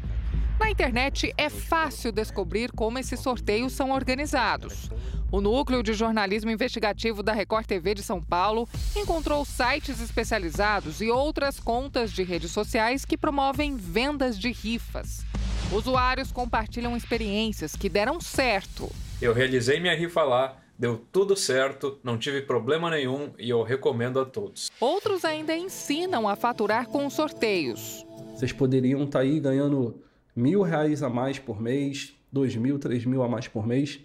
Na 0.62 0.70
internet 0.70 1.34
é 1.40 1.50
fácil 1.50 2.12
descobrir 2.12 2.72
como 2.72 3.00
esses 3.00 3.20
sorteios 3.20 3.74
são 3.74 3.90
organizados. 3.90 4.92
O 5.32 5.42
Núcleo 5.42 5.82
de 5.82 5.92
Jornalismo 5.92 6.52
Investigativo 6.52 7.24
da 7.24 7.34
Record 7.34 7.66
TV 7.66 7.96
de 7.96 8.04
São 8.04 8.22
Paulo 8.22 8.70
encontrou 8.96 9.44
sites 9.44 10.00
especializados 10.00 11.02
e 11.02 11.10
outras 11.10 11.60
contas 11.60 12.12
de 12.12 12.22
redes 12.22 12.52
sociais 12.52 13.04
que 13.04 13.18
promovem 13.18 13.76
vendas 13.76 14.38
de 14.38 14.52
rifas. 14.52 15.26
Usuários 15.74 16.32
compartilham 16.32 16.96
experiências 16.96 17.76
que 17.76 17.90
deram 17.90 18.22
certo. 18.22 18.88
Eu 19.20 19.34
realizei 19.34 19.80
minha 19.80 19.98
rifa 19.98 20.22
lá, 20.22 20.58
deu 20.78 21.04
tudo 21.12 21.36
certo, 21.36 21.98
não 22.04 22.20
tive 22.20 22.40
problema 22.40 22.92
nenhum 22.92 23.32
e 23.40 23.50
eu 23.50 23.64
recomendo 23.64 24.20
a 24.20 24.26
todos. 24.26 24.70
Outros 24.80 25.26
ainda 25.26 25.58
ensinam 25.58 26.30
a 26.30 26.36
faturar 26.36 26.86
com 26.86 27.10
sorteios. 27.10 28.06
Vocês 28.36 28.54
poderiam 28.54 29.04
estar 29.06 29.22
aí 29.22 29.40
ganhando 29.40 30.00
mil 30.36 30.62
reais 30.62 31.04
a 31.04 31.10
mais 31.10 31.40
por 31.40 31.62
mês, 31.62 32.16
dois 32.32 32.56
mil, 32.56 32.80
três 32.80 33.06
mil 33.06 33.24
a 33.24 33.28
mais 33.28 33.48
por 33.48 33.66
mês 33.66 34.00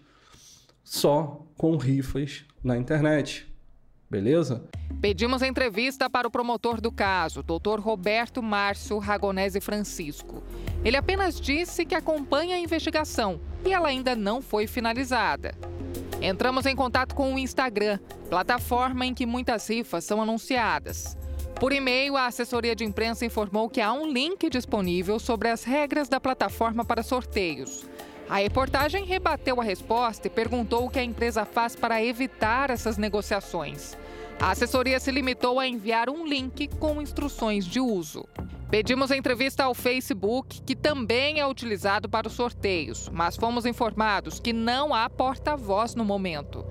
só 0.86 1.44
com 1.56 1.76
rifas 1.76 2.44
na 2.62 2.76
internet. 2.76 3.46
Beleza? 4.08 4.64
Pedimos 5.00 5.42
entrevista 5.42 6.08
para 6.08 6.28
o 6.28 6.30
promotor 6.30 6.80
do 6.80 6.92
caso, 6.92 7.42
Dr. 7.42 7.80
Roberto 7.80 8.40
Márcio 8.40 8.98
Ragonese 8.98 9.60
Francisco. 9.60 10.44
Ele 10.84 10.96
apenas 10.96 11.40
disse 11.40 11.84
que 11.84 11.94
acompanha 11.94 12.54
a 12.54 12.60
investigação 12.60 13.40
e 13.64 13.72
ela 13.72 13.88
ainda 13.88 14.14
não 14.14 14.40
foi 14.40 14.68
finalizada. 14.68 15.54
Entramos 16.22 16.66
em 16.66 16.76
contato 16.76 17.16
com 17.16 17.34
o 17.34 17.38
Instagram, 17.38 17.98
plataforma 18.30 19.04
em 19.04 19.12
que 19.12 19.26
muitas 19.26 19.68
rifas 19.68 20.04
são 20.04 20.22
anunciadas. 20.22 21.18
Por 21.59 21.73
e-mail, 21.73 22.19
a 22.19 22.27
assessoria 22.27 22.77
de 22.77 22.85
imprensa 22.85 23.25
informou 23.25 23.71
que 23.71 23.81
há 23.81 23.90
um 23.90 24.12
link 24.12 24.51
disponível 24.51 25.19
sobre 25.19 25.49
as 25.49 25.64
regras 25.64 26.07
da 26.07 26.21
plataforma 26.21 26.85
para 26.85 27.03
sorteios. 27.03 27.87
A 28.29 28.37
reportagem 28.37 29.07
rebateu 29.07 29.59
a 29.59 29.64
resposta 29.64 30.27
e 30.27 30.31
perguntou 30.31 30.85
o 30.85 30.90
que 30.90 30.99
a 30.99 31.05
empresa 31.05 31.47
faz 31.47 31.75
para 31.75 32.05
evitar 32.05 32.69
essas 32.69 32.99
negociações. 32.99 33.97
A 34.38 34.51
assessoria 34.51 35.01
se 35.01 35.11
limitou 35.11 35.59
a 35.59 35.66
enviar 35.66 36.11
um 36.11 36.27
link 36.27 36.69
com 36.79 37.01
instruções 37.01 37.64
de 37.64 37.81
uso. 37.81 38.29
Pedimos 38.69 39.11
entrevista 39.11 39.64
ao 39.64 39.75
Facebook, 39.75 40.61
que 40.61 40.77
também 40.77 41.40
é 41.40 41.47
utilizado 41.47 42.07
para 42.07 42.27
os 42.29 42.35
sorteios, 42.35 43.09
mas 43.11 43.37
fomos 43.37 43.64
informados 43.64 44.38
que 44.38 44.53
não 44.53 44.92
há 44.92 45.09
porta-voz 45.09 45.95
no 45.95 46.05
momento. 46.05 46.66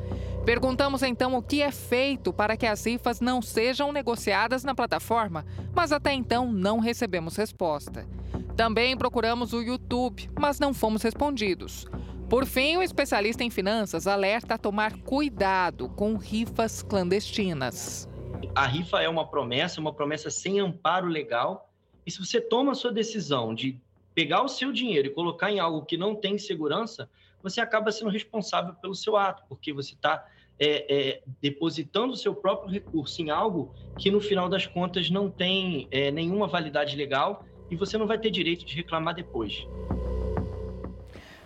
Perguntamos 0.46 1.02
então 1.02 1.34
o 1.36 1.42
que 1.42 1.64
é 1.64 1.72
feito 1.72 2.32
para 2.32 2.56
que 2.56 2.68
as 2.68 2.86
rifas 2.86 3.20
não 3.20 3.42
sejam 3.42 3.92
negociadas 3.92 4.64
na 4.64 4.76
plataforma, 4.76 5.44
mas 5.74 5.92
até 5.92 6.14
então 6.14 6.52
não 6.52 6.78
recebemos 6.78 7.36
resposta. 7.36 8.08
Também 8.56 8.96
procuramos 8.96 9.54
o 9.54 9.62
YouTube, 9.62 10.30
mas 10.40 10.60
não 10.60 10.72
fomos 10.72 11.02
respondidos. 11.02 11.88
Por 12.30 12.46
fim, 12.46 12.78
o 12.78 12.84
especialista 12.84 13.44
em 13.44 13.50
finanças 13.50 14.06
alerta 14.06 14.54
a 14.54 14.58
tomar 14.58 15.00
cuidado 15.00 15.90
com 15.90 16.16
rifas 16.16 16.84
clandestinas. 16.84 18.08
A 18.54 18.68
rifa 18.68 19.02
é 19.02 19.10
uma 19.10 19.28
promessa, 19.28 19.82
uma 19.82 19.94
promessa 19.94 20.30
sem 20.30 20.60
amparo 20.60 21.08
legal. 21.08 21.72
E 22.06 22.12
se 22.12 22.20
você 22.20 22.40
toma 22.40 22.74
a 22.74 22.76
sua 22.76 22.92
decisão 22.92 23.54
de 23.54 23.82
pegar 24.14 24.44
o 24.44 24.48
seu 24.48 24.72
dinheiro 24.72 25.08
e 25.08 25.12
colocar 25.12 25.52
em 25.52 25.60
algo 25.60 25.84
que 25.84 25.98
não 25.98 26.16
tem 26.16 26.38
segurança, 26.38 27.10
você 27.42 27.60
acaba 27.60 27.92
sendo 27.92 28.12
responsável 28.12 28.76
pelo 28.76 28.94
seu 28.94 29.18
ato, 29.18 29.44
porque 29.50 29.74
você 29.74 29.94
está 29.94 30.26
é, 30.60 31.10
é, 31.10 31.22
depositando 31.42 32.16
seu 32.16 32.34
próprio 32.34 32.72
recurso 32.72 33.22
em 33.22 33.30
algo 33.30 33.74
que, 33.98 34.10
no 34.10 34.22
final 34.22 34.48
das 34.48 34.66
contas, 34.66 35.10
não 35.10 35.30
tem 35.30 35.88
é, 35.92 36.12
nenhuma 36.12 36.48
validade 36.48 36.96
legal 36.96 37.46
e 37.70 37.76
você 37.76 37.98
não 37.98 38.08
vai 38.08 38.18
ter 38.18 38.30
direito 38.30 38.66
de 38.66 38.76
reclamar 38.76 39.16
depois. 39.16 39.66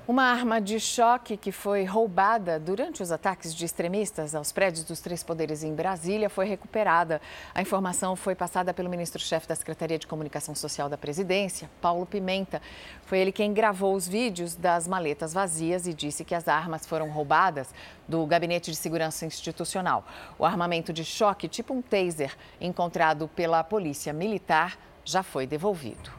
Uma 0.10 0.24
arma 0.24 0.60
de 0.60 0.80
choque 0.80 1.38
que 1.38 1.52
foi 1.52 1.84
roubada 1.84 2.60
durante 2.60 3.04
os 3.04 3.12
ataques 3.12 3.54
de 3.54 3.64
extremistas 3.64 4.34
aos 4.34 4.52
prédios 4.52 4.84
dos 4.84 5.00
três 5.00 5.22
poderes 5.22 5.64
em 5.64 5.76
Brasília 5.76 6.32
foi 6.32 6.48
recuperada. 6.48 7.22
A 7.54 7.62
informação 7.62 8.16
foi 8.16 8.34
passada 8.34 8.74
pelo 8.74 8.90
ministro-chefe 8.90 9.48
da 9.48 9.54
Secretaria 9.54 10.00
de 10.00 10.08
Comunicação 10.08 10.56
Social 10.56 10.90
da 10.90 10.98
Presidência, 10.98 11.70
Paulo 11.80 12.08
Pimenta. 12.08 12.60
Foi 13.06 13.20
ele 13.20 13.32
quem 13.32 13.54
gravou 13.54 13.94
os 13.94 14.08
vídeos 14.08 14.56
das 14.56 14.88
maletas 14.88 15.32
vazias 15.32 15.86
e 15.86 15.94
disse 15.94 16.26
que 16.26 16.34
as 16.34 16.48
armas 16.48 16.88
foram 16.88 17.12
roubadas 17.12 17.70
do 18.08 18.26
Gabinete 18.26 18.72
de 18.72 18.78
Segurança 18.78 19.28
Institucional. 19.28 20.04
O 20.40 20.44
armamento 20.44 20.92
de 20.92 21.06
choque, 21.06 21.48
tipo 21.48 21.72
um 21.72 21.84
taser, 21.84 22.36
encontrado 22.60 23.28
pela 23.28 23.64
Polícia 23.64 24.12
Militar, 24.12 24.76
já 25.06 25.22
foi 25.22 25.46
devolvido. 25.46 26.19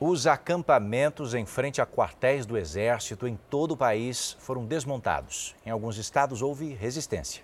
Os 0.00 0.28
acampamentos 0.28 1.34
em 1.34 1.44
frente 1.44 1.80
a 1.80 1.86
quartéis 1.86 2.46
do 2.46 2.56
Exército 2.56 3.26
em 3.26 3.36
todo 3.50 3.72
o 3.72 3.76
país 3.76 4.36
foram 4.38 4.64
desmontados. 4.64 5.56
Em 5.66 5.70
alguns 5.70 5.98
estados 5.98 6.40
houve 6.40 6.72
resistência. 6.72 7.42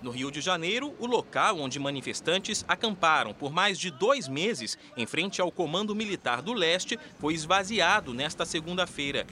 No 0.00 0.10
Rio 0.10 0.30
de 0.30 0.40
Janeiro, 0.40 0.94
o 0.98 1.06
local 1.06 1.58
onde 1.58 1.78
manifestantes 1.78 2.64
acamparam 2.66 3.34
por 3.34 3.52
mais 3.52 3.78
de 3.78 3.90
dois 3.90 4.26
meses 4.26 4.78
em 4.96 5.04
frente 5.04 5.42
ao 5.42 5.52
Comando 5.52 5.94
Militar 5.94 6.40
do 6.40 6.54
Leste 6.54 6.98
foi 7.18 7.34
esvaziado 7.34 8.14
nesta 8.14 8.46
segunda-feira. 8.46 9.26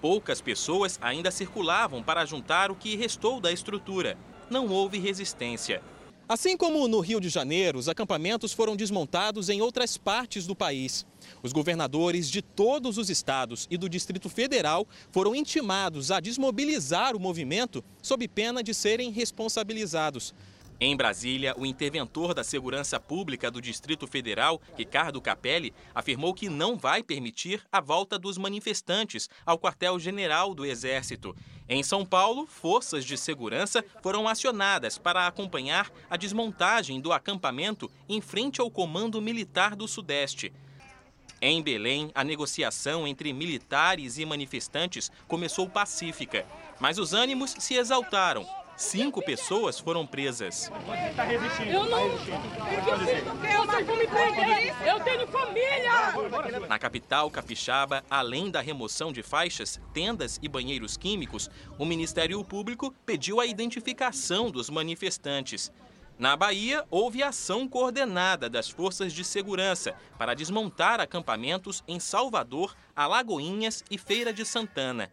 Poucas 0.00 0.40
pessoas 0.40 0.98
ainda 1.02 1.30
circulavam 1.30 2.02
para 2.02 2.24
juntar 2.24 2.70
o 2.70 2.74
que 2.74 2.96
restou 2.96 3.38
da 3.38 3.52
estrutura. 3.52 4.16
Não 4.48 4.66
houve 4.68 4.98
resistência. 4.98 5.82
Assim 6.28 6.56
como 6.56 6.88
no 6.88 6.98
Rio 6.98 7.20
de 7.20 7.28
Janeiro, 7.28 7.78
os 7.78 7.88
acampamentos 7.88 8.52
foram 8.52 8.74
desmontados 8.74 9.48
em 9.48 9.62
outras 9.62 9.96
partes 9.96 10.44
do 10.44 10.56
país. 10.56 11.06
Os 11.40 11.52
governadores 11.52 12.28
de 12.28 12.42
todos 12.42 12.98
os 12.98 13.08
estados 13.08 13.68
e 13.70 13.78
do 13.78 13.88
Distrito 13.88 14.28
Federal 14.28 14.88
foram 15.12 15.36
intimados 15.36 16.10
a 16.10 16.18
desmobilizar 16.18 17.14
o 17.14 17.20
movimento 17.20 17.84
sob 18.02 18.26
pena 18.26 18.60
de 18.60 18.74
serem 18.74 19.12
responsabilizados. 19.12 20.34
Em 20.78 20.94
Brasília, 20.94 21.54
o 21.56 21.64
interventor 21.64 22.34
da 22.34 22.44
Segurança 22.44 23.00
Pública 23.00 23.50
do 23.50 23.62
Distrito 23.62 24.06
Federal, 24.06 24.60
Ricardo 24.76 25.22
Capelli, 25.22 25.72
afirmou 25.94 26.34
que 26.34 26.50
não 26.50 26.76
vai 26.76 27.02
permitir 27.02 27.62
a 27.72 27.80
volta 27.80 28.18
dos 28.18 28.36
manifestantes 28.36 29.30
ao 29.46 29.58
quartel-general 29.58 30.54
do 30.54 30.66
Exército. 30.66 31.34
Em 31.68 31.82
São 31.82 32.06
Paulo, 32.06 32.46
forças 32.46 33.04
de 33.04 33.16
segurança 33.16 33.84
foram 34.00 34.28
acionadas 34.28 34.98
para 34.98 35.26
acompanhar 35.26 35.90
a 36.08 36.16
desmontagem 36.16 37.00
do 37.00 37.12
acampamento 37.12 37.90
em 38.08 38.20
frente 38.20 38.60
ao 38.60 38.70
Comando 38.70 39.20
Militar 39.20 39.74
do 39.74 39.88
Sudeste. 39.88 40.52
Em 41.42 41.60
Belém, 41.62 42.10
a 42.14 42.22
negociação 42.22 43.06
entre 43.06 43.32
militares 43.32 44.16
e 44.16 44.24
manifestantes 44.24 45.10
começou 45.26 45.68
pacífica, 45.68 46.46
mas 46.78 46.98
os 46.98 47.12
ânimos 47.12 47.54
se 47.58 47.74
exaltaram 47.74 48.46
Cinco 48.76 49.22
pessoas 49.22 49.80
foram 49.80 50.06
presas. 50.06 50.70
Eu 51.66 51.84
não. 51.84 52.10
Vocês 52.10 53.86
vão 53.86 53.96
me 53.96 54.06
prender. 54.06 54.74
Eu 54.86 55.00
tenho 55.00 55.26
família. 55.28 56.66
Na 56.68 56.78
capital 56.78 57.30
capixaba, 57.30 58.04
além 58.10 58.50
da 58.50 58.60
remoção 58.60 59.12
de 59.12 59.22
faixas, 59.22 59.80
tendas 59.94 60.38
e 60.42 60.48
banheiros 60.48 60.96
químicos, 60.96 61.48
o 61.78 61.86
Ministério 61.86 62.44
Público 62.44 62.94
pediu 63.06 63.40
a 63.40 63.46
identificação 63.46 64.50
dos 64.50 64.68
manifestantes. 64.68 65.72
Na 66.18 66.36
Bahia, 66.36 66.84
houve 66.90 67.22
ação 67.22 67.66
coordenada 67.68 68.48
das 68.48 68.68
forças 68.68 69.12
de 69.12 69.24
segurança 69.24 69.94
para 70.18 70.34
desmontar 70.34 71.00
acampamentos 71.00 71.82
em 71.88 71.98
Salvador, 71.98 72.74
Alagoinhas 72.94 73.82
e 73.90 73.96
Feira 73.96 74.32
de 74.32 74.44
Santana. 74.44 75.10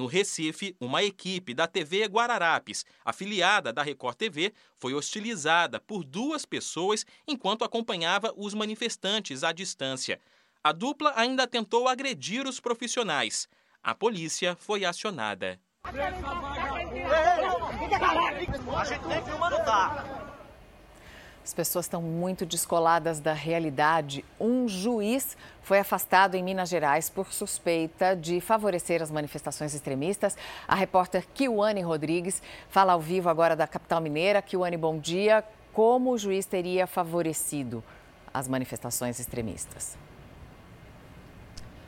No 0.00 0.06
Recife, 0.06 0.74
uma 0.80 1.02
equipe 1.02 1.52
da 1.52 1.66
TV 1.66 2.06
Guararapes, 2.06 2.86
afiliada 3.04 3.70
da 3.70 3.82
Record 3.82 4.16
TV, 4.16 4.54
foi 4.78 4.94
hostilizada 4.94 5.78
por 5.78 6.02
duas 6.02 6.46
pessoas 6.46 7.04
enquanto 7.28 7.64
acompanhava 7.64 8.32
os 8.34 8.54
manifestantes 8.54 9.44
à 9.44 9.52
distância. 9.52 10.18
A 10.64 10.72
dupla 10.72 11.12
ainda 11.16 11.46
tentou 11.46 11.86
agredir 11.86 12.46
os 12.46 12.58
profissionais. 12.58 13.46
A 13.82 13.94
polícia 13.94 14.56
foi 14.58 14.86
acionada. 14.86 15.60
A 15.84 15.92
gente 18.86 19.06
nem 19.06 19.22
filma, 19.22 19.50
não 19.50 19.62
tá. 19.66 20.19
As 21.50 21.54
pessoas 21.54 21.86
estão 21.86 22.00
muito 22.00 22.46
descoladas 22.46 23.18
da 23.18 23.32
realidade. 23.32 24.24
Um 24.38 24.68
juiz 24.68 25.36
foi 25.62 25.80
afastado 25.80 26.36
em 26.36 26.44
Minas 26.44 26.68
Gerais 26.68 27.10
por 27.10 27.32
suspeita 27.32 28.14
de 28.14 28.40
favorecer 28.40 29.02
as 29.02 29.10
manifestações 29.10 29.74
extremistas. 29.74 30.38
A 30.68 30.76
repórter 30.76 31.26
Kiwane 31.34 31.80
Rodrigues 31.80 32.40
fala 32.68 32.92
ao 32.92 33.00
vivo 33.00 33.28
agora 33.28 33.56
da 33.56 33.66
capital 33.66 34.00
mineira. 34.00 34.40
Kiwane, 34.40 34.76
bom 34.76 34.96
dia. 34.96 35.42
Como 35.72 36.12
o 36.12 36.18
juiz 36.18 36.46
teria 36.46 36.86
favorecido 36.86 37.82
as 38.32 38.46
manifestações 38.46 39.18
extremistas? 39.18 39.98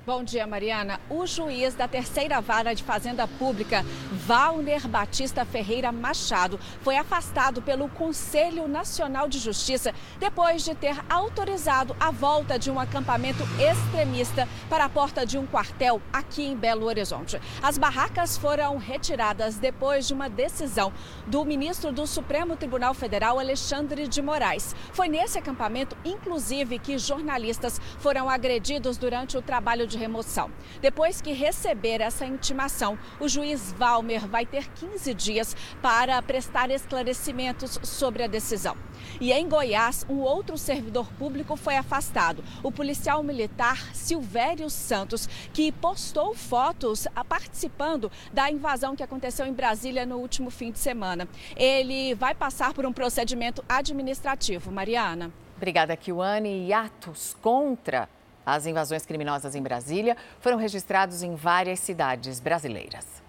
Bom 0.05 0.25
dia, 0.25 0.49
Mariana. 0.49 0.99
O 1.09 1.25
juiz 1.29 1.75
da 1.75 1.87
terceira 1.87 2.41
vara 2.41 2.75
de 2.75 2.83
Fazenda 2.83 3.29
Pública, 3.29 3.85
Valner 4.27 4.89
Batista 4.89 5.45
Ferreira 5.45 5.93
Machado, 5.93 6.59
foi 6.81 6.97
afastado 6.97 7.63
pelo 7.63 7.89
Conselho 7.89 8.67
Nacional 8.67 9.29
de 9.29 9.39
Justiça 9.39 9.95
depois 10.19 10.65
de 10.65 10.75
ter 10.75 10.97
autorizado 11.09 11.95
a 12.01 12.11
volta 12.11 12.59
de 12.59 12.69
um 12.69 12.81
acampamento 12.81 13.45
extremista 13.61 14.49
para 14.69 14.87
a 14.87 14.89
porta 14.89 15.25
de 15.25 15.39
um 15.39 15.47
quartel 15.47 16.03
aqui 16.13 16.47
em 16.47 16.57
Belo 16.57 16.87
Horizonte. 16.87 17.41
As 17.63 17.79
barracas 17.79 18.37
foram 18.37 18.79
retiradas 18.79 19.55
depois 19.55 20.09
de 20.09 20.15
uma 20.15 20.29
decisão 20.29 20.93
do 21.29 21.45
ministro 21.45 21.93
do 21.93 22.09
Supremo 22.09 22.57
Tribunal 22.57 22.93
Federal, 22.93 23.39
Alexandre 23.39 24.09
de 24.09 24.21
Moraes. 24.21 24.75
Foi 24.93 25.07
nesse 25.07 25.39
acampamento, 25.39 25.97
inclusive, 26.05 26.81
que 26.81 26.99
jornalistas 26.99 27.81
foram 28.01 28.29
agredidos 28.29 28.97
durante 28.97 29.39
o 29.39 29.43
trabalho 29.43 29.92
de 29.92 29.92
remoção. 29.99 30.51
Depois 30.81 31.21
que 31.21 31.33
receber 31.33 32.01
essa 32.01 32.27
intimação, 32.27 32.99
o 33.21 33.29
juiz 33.29 33.73
Valmer 33.73 34.27
vai 34.27 34.47
ter 34.47 34.69
15 34.71 35.15
dias 35.15 35.57
para 35.81 36.21
prestar 36.23 36.71
esclarecimentos 36.71 37.79
sobre 37.83 38.23
a 38.23 38.27
decisão. 38.27 38.77
E 39.21 39.33
em 39.33 39.49
Goiás, 39.49 40.07
um 40.09 40.21
outro 40.21 40.57
servidor 40.57 41.13
público 41.15 41.57
foi 41.57 41.77
afastado, 41.77 42.43
o 42.63 42.71
policial 42.71 43.23
militar 43.23 43.95
Silvério 43.95 44.71
Santos, 44.71 45.29
que 45.53 45.73
postou 45.73 46.35
fotos 46.35 47.07
participando 47.29 48.11
da 48.33 48.51
invasão 48.51 48.97
que 48.97 49.03
aconteceu 49.03 49.47
em 49.47 49.53
Brasília 49.53 50.07
no 50.07 50.17
último 50.17 50.51
fim 50.51 50.71
de 50.71 50.79
semana. 50.79 51.29
Ele 51.57 52.15
vai 52.15 52.35
passar 52.35 52.73
por 52.73 52.87
um 52.87 52.93
procedimento 52.93 53.65
administrativo. 53.69 54.71
Mariana. 54.71 55.33
Obrigada, 55.57 55.97
Kiwane. 55.97 56.67
E 56.67 56.73
atos 56.73 57.37
contra 57.41 58.09
as 58.45 58.67
invasões 58.67 59.07
criminosas 59.07 59.55
em 59.55 59.63
Brasília 59.63 60.17
foram 60.41 60.57
registrados 60.57 61.23
em 61.23 61.35
várias 61.35 61.81
cidades 61.81 62.41
brasileiras. 62.41 63.23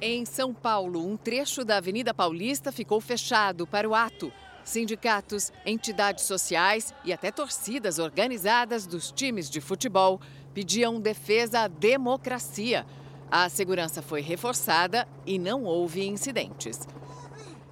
Em 0.00 0.24
São 0.24 0.52
Paulo, 0.52 1.06
um 1.06 1.16
trecho 1.16 1.64
da 1.64 1.76
Avenida 1.76 2.12
Paulista 2.12 2.72
ficou 2.72 3.00
fechado 3.00 3.66
para 3.66 3.88
o 3.88 3.94
ato. 3.94 4.32
Sindicatos, 4.64 5.52
entidades 5.64 6.24
sociais 6.24 6.92
e 7.04 7.12
até 7.12 7.30
torcidas 7.30 7.98
organizadas 7.98 8.86
dos 8.86 9.12
times 9.12 9.48
de 9.48 9.60
futebol 9.60 10.20
pediam 10.54 11.00
defesa 11.00 11.60
à 11.60 11.68
democracia. 11.68 12.86
A 13.30 13.48
segurança 13.48 14.00
foi 14.00 14.20
reforçada 14.20 15.06
e 15.26 15.38
não 15.38 15.64
houve 15.64 16.06
incidentes. 16.06 16.80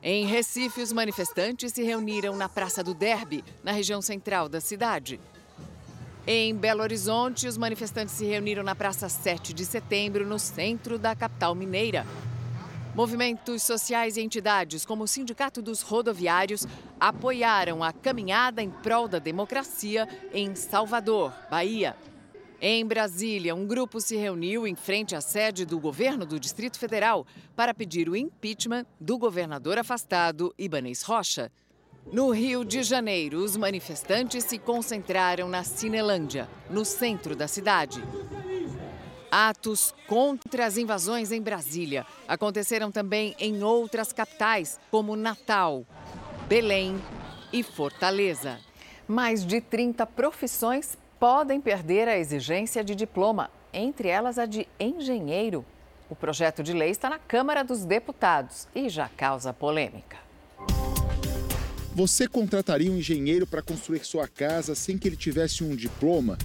Em 0.03 0.27
Recife, 0.27 0.83
os 0.83 0.93
manifestantes 0.93 1.73
se 1.73 1.83
reuniram 1.83 2.37
na 2.37 2.49
Praça 2.49 2.83
do 2.83 2.93
Derby, 2.93 3.45
na 3.63 3.71
região 3.73 4.03
central 4.03 4.49
da 4.49 4.61
cidade. 4.61 5.21
Em 6.25 6.55
Belo 6.55 6.83
Horizonte, 6.83 7.49
os 7.49 7.59
manifestantes 7.59 8.15
se 8.15 8.25
reuniram 8.25 8.63
na 8.63 8.77
Praça 8.77 9.09
7 9.09 9.53
de 9.53 9.65
Setembro, 9.65 10.25
no 10.25 10.39
centro 10.39 10.97
da 10.97 11.17
capital 11.17 11.53
mineira. 11.53 12.07
Movimentos 12.95 13.65
sociais 13.65 14.17
e 14.17 14.21
entidades, 14.21 14.87
como 14.87 15.03
o 15.03 15.09
Sindicato 15.09 15.61
dos 15.61 15.83
Rodoviários, 15.83 16.65
apoiaram 17.01 17.83
a 17.83 17.93
caminhada 17.93 18.63
em 18.63 18.71
prol 18.71 19.09
da 19.09 19.19
democracia 19.19 20.09
em 20.33 20.55
Salvador, 20.55 21.33
Bahia. 21.51 21.97
Em 22.61 22.87
Brasília, 22.87 23.57
um 23.57 23.67
grupo 23.67 24.01
se 24.01 24.15
reuniu 24.15 24.65
em 24.65 24.77
frente 24.77 25.17
à 25.17 25.21
sede 25.21 25.67
do 25.67 25.81
governo 25.81 26.25
do 26.25 26.39
Distrito 26.39 26.79
Federal 26.79 27.27
para 27.57 27.75
pedir 27.75 28.09
o 28.09 28.15
impeachment 28.15 28.87
do 29.01 29.19
governador 29.19 29.77
afastado 29.77 30.55
Ibanez 30.57 31.03
Rocha. 31.03 31.51
No 32.11 32.31
Rio 32.31 32.65
de 32.65 32.83
Janeiro, 32.83 33.39
os 33.39 33.57
manifestantes 33.57 34.45
se 34.45 34.59
concentraram 34.59 35.49
na 35.49 35.63
Cinelândia, 35.63 36.49
no 36.69 36.85
centro 36.85 37.37
da 37.37 37.47
cidade. 37.47 38.03
Atos 39.31 39.95
contra 40.07 40.67
as 40.67 40.77
invasões 40.77 41.33
em 41.33 41.41
Brasília 41.41 42.05
aconteceram 42.29 42.91
também 42.91 43.35
em 43.39 43.63
outras 43.63 44.13
capitais, 44.13 44.79
como 44.91 45.17
Natal, 45.17 45.87
Belém 46.49 47.01
e 47.51 47.63
Fortaleza. 47.63 48.59
Mais 49.09 49.47
de 49.47 49.61
30 49.61 50.05
profissões 50.07 50.99
podem 51.19 51.61
perder 51.61 52.09
a 52.09 52.19
exigência 52.19 52.85
de 52.85 52.95
diploma, 52.95 53.51
entre 53.73 54.09
elas 54.09 54.39
a 54.39 54.45
de 54.45 54.69
engenheiro. 54.79 55.65
O 56.11 56.15
projeto 56.15 56.63
de 56.63 56.75
lei 56.75 56.91
está 56.91 57.09
na 57.09 57.19
Câmara 57.19 57.65
dos 57.65 57.87
Deputados 57.87 58.69
e 58.75 58.91
já 58.91 59.09
causa 59.09 59.53
polêmica. 59.55 60.32
Você 61.95 62.27
contrataria 62.27 62.91
um 62.91 62.97
engenheiro 62.97 63.47
para 63.47 63.61
construir 63.61 64.03
sua 64.07 64.27
casa 64.27 64.75
sem 64.75 64.97
que 64.97 65.07
ele 65.07 65.17
tivesse 65.17 65.63
um 65.63 65.77
diploma? 65.77 66.39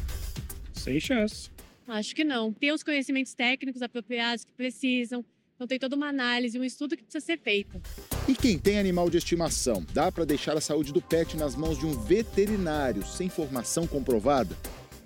Sem 0.73 0.99
chance. 0.99 1.49
Acho 1.87 2.13
que 2.13 2.25
não. 2.25 2.51
Tem 2.51 2.73
os 2.73 2.83
conhecimentos 2.83 3.33
técnicos 3.33 3.81
apropriados 3.81 4.43
que 4.43 4.51
precisam, 4.51 5.23
então 5.55 5.65
tem 5.65 5.79
toda 5.79 5.95
uma 5.95 6.09
análise, 6.09 6.59
um 6.59 6.65
estudo 6.65 6.97
que 6.97 7.03
precisa 7.03 7.25
ser 7.25 7.39
feito. 7.39 7.81
E 8.27 8.35
quem 8.35 8.59
tem 8.59 8.77
animal 8.77 9.09
de 9.09 9.17
estimação, 9.17 9.85
dá 9.93 10.11
para 10.11 10.25
deixar 10.25 10.57
a 10.57 10.61
saúde 10.61 10.91
do 10.91 11.01
pet 11.01 11.37
nas 11.37 11.55
mãos 11.55 11.79
de 11.79 11.85
um 11.85 11.93
veterinário 11.93 13.05
sem 13.05 13.29
formação 13.29 13.87
comprovada? 13.87 14.53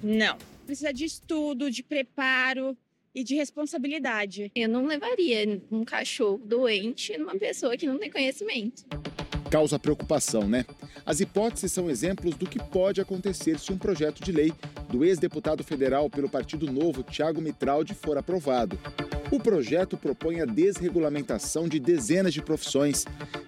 Não. 0.01 0.39
Precisa 0.65 0.91
de 0.91 1.05
estudo, 1.05 1.69
de 1.69 1.83
preparo 1.83 2.75
e 3.13 3.23
de 3.23 3.35
responsabilidade. 3.35 4.51
Eu 4.55 4.69
não 4.69 4.87
levaria 4.87 5.61
um 5.69 5.85
cachorro 5.85 6.41
doente 6.43 7.15
numa 7.15 7.35
pessoa 7.35 7.77
que 7.77 7.85
não 7.85 7.99
tem 7.99 8.09
conhecimento 8.09 8.85
causa 9.51 9.77
preocupação, 9.77 10.47
né? 10.47 10.65
As 11.05 11.19
hipóteses 11.19 11.73
são 11.73 11.89
exemplos 11.89 12.35
do 12.35 12.47
que 12.47 12.57
pode 12.57 13.01
acontecer 13.01 13.59
se 13.59 13.73
um 13.73 13.77
projeto 13.77 14.23
de 14.23 14.31
lei 14.31 14.53
do 14.89 15.03
ex-deputado 15.03 15.61
federal 15.61 16.09
pelo 16.09 16.29
Partido 16.29 16.71
Novo, 16.71 17.03
Tiago 17.03 17.41
Mitraldi, 17.41 17.93
for 17.93 18.17
aprovado. 18.17 18.79
O 19.29 19.41
projeto 19.41 19.97
propõe 19.97 20.39
a 20.39 20.45
desregulamentação 20.45 21.67
de 21.67 21.81
dezenas 21.81 22.33
de 22.33 22.41
profissões, 22.41 23.03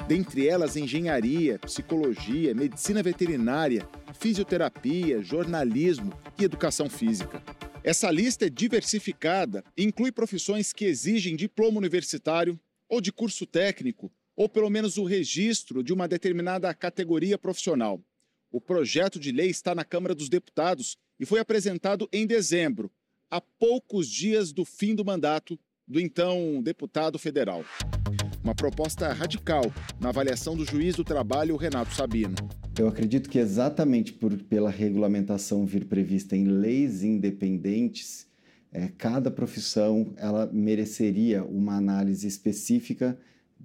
dentre 0.05 0.45
elas 0.45 0.75
engenharia, 0.75 1.57
psicologia, 1.59 2.53
medicina 2.53 3.01
veterinária, 3.01 3.87
fisioterapia, 4.19 5.21
jornalismo 5.21 6.11
e 6.37 6.43
educação 6.43 6.89
física. 6.89 7.41
Essa 7.81 8.11
lista 8.11 8.47
é 8.47 8.49
diversificada 8.49 9.63
e 9.77 9.85
inclui 9.85 10.11
profissões 10.11 10.73
que 10.73 10.83
exigem 10.83 11.37
diploma 11.37 11.77
universitário 11.77 12.59
ou 12.89 12.99
de 12.99 13.11
curso 13.11 13.45
técnico 13.45 14.11
ou 14.35 14.49
pelo 14.49 14.69
menos 14.69 14.97
o 14.97 15.03
registro 15.03 15.83
de 15.83 15.93
uma 15.93 16.07
determinada 16.07 16.73
categoria 16.73 17.37
profissional. 17.37 18.01
O 18.51 18.61
projeto 18.61 19.19
de 19.19 19.31
lei 19.31 19.49
está 19.49 19.73
na 19.73 19.83
Câmara 19.83 20.13
dos 20.13 20.29
Deputados 20.29 20.97
e 21.19 21.25
foi 21.25 21.39
apresentado 21.39 22.07
em 22.11 22.25
dezembro, 22.25 22.91
a 23.29 23.41
poucos 23.41 24.07
dias 24.07 24.51
do 24.51 24.63
fim 24.63 24.93
do 24.93 25.03
mandato 25.03 25.59
do 25.87 25.99
então 25.99 26.61
deputado 26.61 27.17
federal. 27.17 27.65
Uma 28.43 28.53
proposta 28.53 29.11
radical 29.13 29.63
na 29.99 30.09
avaliação 30.09 30.55
do 30.55 30.65
juiz 30.65 30.95
do 30.95 31.03
trabalho, 31.03 31.55
Renato 31.55 31.93
Sabino. 31.93 32.35
Eu 32.77 32.87
acredito 32.87 33.29
que 33.29 33.39
exatamente 33.39 34.13
por, 34.13 34.35
pela 34.35 34.69
regulamentação 34.69 35.65
vir 35.65 35.85
prevista 35.85 36.35
em 36.35 36.45
leis 36.45 37.03
independentes, 37.03 38.27
é, 38.71 38.89
cada 38.97 39.31
profissão 39.31 40.13
ela 40.17 40.49
mereceria 40.51 41.43
uma 41.43 41.77
análise 41.77 42.27
específica 42.27 43.17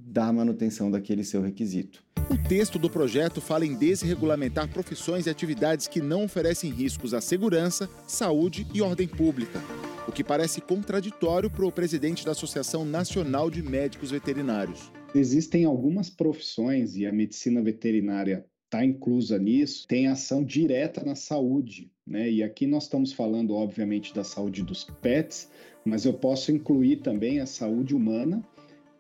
da 0.07 0.33
manutenção 0.33 0.91
daquele 0.91 1.25
seu 1.25 1.43
requisito. 1.43 2.03
O 2.31 2.37
texto 2.49 2.79
do 2.79 2.91
projeto 2.91 3.41
fala 3.41 3.65
em 3.65 3.75
desregulamentar 3.75 4.69
profissões 4.69 5.27
e 5.27 5.31
atividades 5.31 5.89
que 5.89 6.01
não 6.01 6.25
oferecem 6.25 6.71
riscos 6.71 7.15
à 7.15 7.21
segurança, 7.21 7.89
saúde 8.07 8.67
e 8.75 8.83
ordem 8.83 9.09
pública, 9.09 9.59
o 10.07 10.13
que 10.13 10.23
parece 10.23 10.61
contraditório 10.61 11.51
para 11.51 11.67
o 11.67 11.73
presidente 11.73 12.25
da 12.25 12.33
Associação 12.33 12.85
Nacional 12.85 13.51
de 13.51 13.63
Médicos 13.63 14.11
Veterinários. 14.11 14.93
Existem 15.15 15.65
algumas 15.65 16.11
profissões, 16.11 16.97
e 16.97 17.07
a 17.07 17.13
medicina 17.13 17.63
veterinária 17.63 18.45
está 18.67 18.85
inclusa 18.85 19.39
nisso, 19.39 19.87
tem 19.89 20.07
ação 20.07 20.45
direta 20.45 21.03
na 21.03 21.15
saúde. 21.15 21.91
Né? 22.07 22.31
E 22.31 22.43
aqui 22.43 22.67
nós 22.67 22.85
estamos 22.85 23.13
falando, 23.13 23.55
obviamente, 23.55 24.15
da 24.15 24.23
saúde 24.23 24.63
dos 24.63 24.85
pets, 25.01 25.51
mas 25.85 26.05
eu 26.05 26.13
posso 26.13 26.53
incluir 26.53 26.97
também 26.97 27.41
a 27.41 27.47
saúde 27.47 27.95
humana 27.95 28.43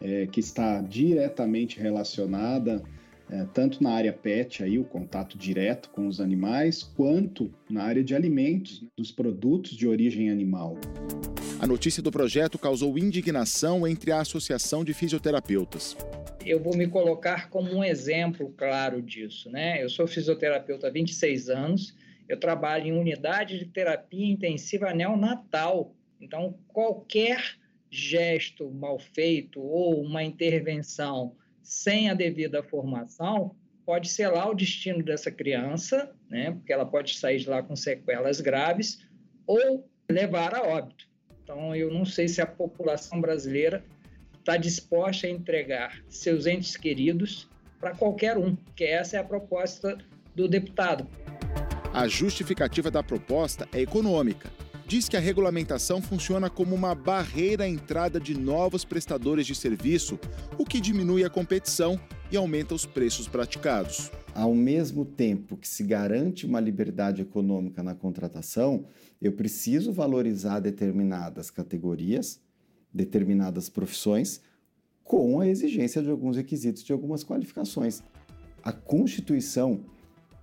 é, 0.00 0.26
que 0.26 0.40
está 0.40 0.80
diretamente 0.80 1.78
relacionada 1.80 2.82
é, 3.30 3.44
tanto 3.52 3.82
na 3.82 3.90
área 3.90 4.12
pet, 4.12 4.62
aí, 4.62 4.78
o 4.78 4.84
contato 4.84 5.36
direto 5.36 5.90
com 5.90 6.06
os 6.06 6.18
animais, 6.18 6.82
quanto 6.82 7.52
na 7.68 7.84
área 7.84 8.02
de 8.02 8.14
alimentos, 8.14 8.80
né, 8.80 8.88
dos 8.96 9.12
produtos 9.12 9.72
de 9.72 9.86
origem 9.86 10.30
animal. 10.30 10.78
A 11.60 11.66
notícia 11.66 12.02
do 12.02 12.10
projeto 12.10 12.58
causou 12.58 12.96
indignação 12.98 13.86
entre 13.86 14.12
a 14.12 14.20
Associação 14.20 14.82
de 14.82 14.94
Fisioterapeutas. 14.94 15.96
Eu 16.46 16.62
vou 16.62 16.74
me 16.74 16.86
colocar 16.86 17.50
como 17.50 17.70
um 17.70 17.84
exemplo 17.84 18.54
claro 18.56 19.02
disso. 19.02 19.50
Né? 19.50 19.82
Eu 19.82 19.90
sou 19.90 20.06
fisioterapeuta 20.06 20.86
há 20.86 20.90
26 20.90 21.50
anos, 21.50 21.94
eu 22.28 22.38
trabalho 22.38 22.86
em 22.86 22.98
unidade 22.98 23.58
de 23.58 23.66
terapia 23.66 24.26
intensiva 24.26 24.94
neonatal. 24.94 25.94
Então, 26.20 26.54
qualquer 26.68 27.58
gesto 27.90 28.70
mal 28.70 28.98
feito 28.98 29.60
ou 29.60 30.02
uma 30.02 30.22
intervenção 30.22 31.34
sem 31.62 32.08
a 32.08 32.14
devida 32.14 32.62
formação 32.62 33.54
pode 33.84 34.08
selar 34.08 34.50
o 34.50 34.54
destino 34.54 35.02
dessa 35.02 35.30
criança, 35.30 36.14
né? 36.28 36.50
Porque 36.50 36.72
ela 36.72 36.84
pode 36.84 37.16
sair 37.18 37.38
de 37.38 37.48
lá 37.48 37.62
com 37.62 37.74
sequelas 37.74 38.40
graves 38.40 39.00
ou 39.46 39.88
levar 40.10 40.54
a 40.54 40.62
óbito. 40.62 41.08
Então, 41.42 41.74
eu 41.74 41.90
não 41.90 42.04
sei 42.04 42.28
se 42.28 42.42
a 42.42 42.46
população 42.46 43.20
brasileira 43.20 43.82
está 44.38 44.58
disposta 44.58 45.26
a 45.26 45.30
entregar 45.30 46.02
seus 46.08 46.46
entes 46.46 46.76
queridos 46.76 47.48
para 47.80 47.94
qualquer 47.94 48.36
um, 48.36 48.56
que 48.76 48.84
essa 48.84 49.16
é 49.16 49.20
a 49.20 49.24
proposta 49.24 49.96
do 50.34 50.48
deputado. 50.48 51.06
A 51.92 52.06
justificativa 52.06 52.90
da 52.90 53.02
proposta 53.02 53.66
é 53.72 53.80
econômica. 53.80 54.50
Diz 54.88 55.06
que 55.06 55.18
a 55.18 55.20
regulamentação 55.20 56.00
funciona 56.00 56.48
como 56.48 56.74
uma 56.74 56.94
barreira 56.94 57.64
à 57.64 57.68
entrada 57.68 58.18
de 58.18 58.32
novos 58.34 58.86
prestadores 58.86 59.46
de 59.46 59.54
serviço, 59.54 60.18
o 60.56 60.64
que 60.64 60.80
diminui 60.80 61.22
a 61.22 61.28
competição 61.28 62.00
e 62.32 62.38
aumenta 62.38 62.74
os 62.74 62.86
preços 62.86 63.28
praticados. 63.28 64.10
Ao 64.34 64.54
mesmo 64.54 65.04
tempo 65.04 65.58
que 65.58 65.68
se 65.68 65.84
garante 65.84 66.46
uma 66.46 66.58
liberdade 66.58 67.20
econômica 67.20 67.82
na 67.82 67.94
contratação, 67.94 68.86
eu 69.20 69.32
preciso 69.32 69.92
valorizar 69.92 70.58
determinadas 70.58 71.50
categorias, 71.50 72.40
determinadas 72.90 73.68
profissões, 73.68 74.40
com 75.04 75.38
a 75.38 75.46
exigência 75.46 76.02
de 76.02 76.08
alguns 76.08 76.38
requisitos, 76.38 76.82
de 76.82 76.94
algumas 76.94 77.22
qualificações. 77.22 78.02
A 78.62 78.72
Constituição 78.72 79.84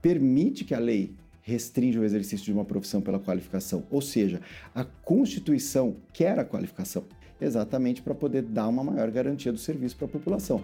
permite 0.03 0.63
que 0.63 0.75
a 0.75 0.79
lei 0.79 1.15
restringe 1.45 1.99
o 1.99 2.03
exercício 2.03 2.43
de 2.43 2.51
uma 2.51 2.65
profissão 2.65 2.99
pela 2.99 3.19
qualificação, 3.19 3.85
ou 3.91 4.01
seja, 4.01 4.41
a 4.73 4.83
Constituição 4.83 5.95
quer 6.11 6.39
a 6.39 6.43
qualificação, 6.43 7.03
exatamente 7.39 8.01
para 8.01 8.15
poder 8.15 8.41
dar 8.41 8.67
uma 8.67 8.83
maior 8.83 9.11
garantia 9.11 9.51
do 9.51 9.59
serviço 9.59 9.95
para 9.95 10.07
a 10.07 10.09
população. 10.09 10.63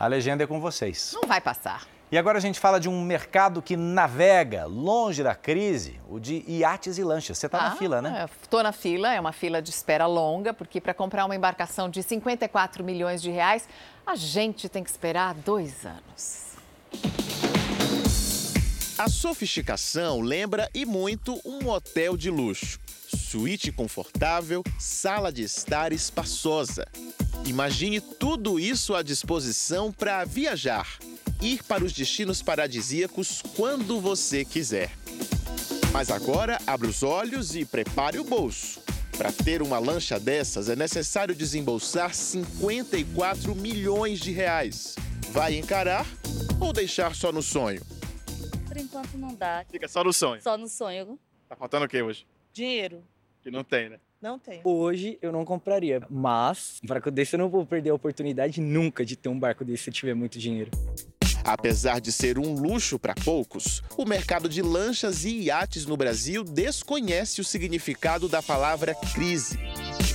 A 0.00 0.06
legenda 0.06 0.42
é 0.42 0.46
com 0.46 0.58
vocês. 0.58 1.12
Não 1.12 1.28
vai 1.28 1.40
passar. 1.40 1.86
E 2.10 2.16
agora 2.16 2.38
a 2.38 2.40
gente 2.40 2.58
fala 2.58 2.80
de 2.80 2.88
um 2.88 3.04
mercado 3.04 3.60
que 3.60 3.76
navega 3.76 4.64
longe 4.64 5.22
da 5.22 5.34
crise, 5.34 6.00
o 6.08 6.18
de 6.18 6.42
iates 6.48 6.96
e 6.96 7.04
lanchas. 7.04 7.36
Você 7.36 7.44
está 7.44 7.58
ah, 7.58 7.68
na 7.70 7.76
fila, 7.76 8.00
né? 8.00 8.26
Estou 8.42 8.62
na 8.62 8.72
fila, 8.72 9.12
é 9.12 9.20
uma 9.20 9.32
fila 9.32 9.60
de 9.60 9.68
espera 9.68 10.06
longa, 10.06 10.54
porque 10.54 10.80
para 10.80 10.94
comprar 10.94 11.26
uma 11.26 11.36
embarcação 11.36 11.90
de 11.90 12.02
54 12.02 12.82
milhões 12.82 13.20
de 13.20 13.30
reais, 13.30 13.68
a 14.06 14.16
gente 14.16 14.70
tem 14.70 14.82
que 14.82 14.88
esperar 14.88 15.34
dois 15.34 15.84
anos. 15.84 16.48
A 18.98 19.08
sofisticação 19.08 20.20
lembra 20.20 20.68
e 20.74 20.84
muito 20.84 21.40
um 21.44 21.68
hotel 21.68 22.16
de 22.16 22.28
luxo. 22.30 22.80
Suíte 23.06 23.70
confortável, 23.70 24.64
sala 24.76 25.30
de 25.30 25.44
estar 25.44 25.92
espaçosa. 25.92 26.84
Imagine 27.46 28.00
tudo 28.00 28.58
isso 28.58 28.96
à 28.96 29.02
disposição 29.02 29.92
para 29.92 30.24
viajar, 30.24 30.98
ir 31.40 31.62
para 31.62 31.84
os 31.84 31.92
destinos 31.92 32.42
paradisíacos 32.42 33.40
quando 33.54 34.00
você 34.00 34.44
quiser. 34.44 34.90
Mas 35.92 36.10
agora 36.10 36.60
abra 36.66 36.88
os 36.88 37.04
olhos 37.04 37.54
e 37.54 37.64
prepare 37.64 38.18
o 38.18 38.24
bolso. 38.24 38.80
Para 39.16 39.30
ter 39.30 39.62
uma 39.62 39.78
lancha 39.78 40.18
dessas 40.18 40.68
é 40.68 40.74
necessário 40.74 41.36
desembolsar 41.36 42.12
54 42.12 43.54
milhões 43.54 44.18
de 44.18 44.32
reais. 44.32 44.96
Vai 45.30 45.56
encarar 45.56 46.04
ou 46.58 46.72
deixar 46.72 47.14
só 47.14 47.30
no 47.30 47.44
sonho? 47.44 47.97
Enquanto 48.78 49.18
não 49.18 49.34
dá. 49.34 49.64
Fica 49.70 49.88
só 49.88 50.04
no 50.04 50.12
sonho. 50.12 50.40
Só 50.40 50.56
no 50.56 50.68
sonho. 50.68 51.18
Tá 51.48 51.56
faltando 51.56 51.84
o 51.84 51.88
que 51.88 52.00
hoje? 52.00 52.26
Dinheiro. 52.52 53.02
Que 53.42 53.50
não 53.50 53.64
tem, 53.64 53.88
né? 53.88 53.98
Não 54.20 54.38
tem. 54.38 54.60
Hoje 54.64 55.18
eu 55.22 55.30
não 55.30 55.44
compraria, 55.44 56.02
mas 56.10 56.80
um 56.82 56.86
barco 56.86 57.10
desse 57.10 57.36
eu 57.36 57.38
não 57.38 57.48
vou 57.48 57.64
perder 57.64 57.90
a 57.90 57.94
oportunidade 57.94 58.60
nunca 58.60 59.04
de 59.04 59.16
ter 59.16 59.28
um 59.28 59.38
barco 59.38 59.64
desse 59.64 59.84
se 59.84 59.90
eu 59.90 59.94
tiver 59.94 60.14
muito 60.14 60.38
dinheiro. 60.38 60.70
Apesar 61.44 62.00
de 62.00 62.12
ser 62.12 62.38
um 62.38 62.52
luxo 62.52 62.98
para 62.98 63.14
poucos, 63.14 63.82
o 63.96 64.04
mercado 64.04 64.48
de 64.48 64.60
lanchas 64.60 65.24
e 65.24 65.44
iates 65.44 65.86
no 65.86 65.96
Brasil 65.96 66.44
desconhece 66.44 67.40
o 67.40 67.44
significado 67.44 68.28
da 68.28 68.42
palavra 68.42 68.94
crise. 69.14 69.58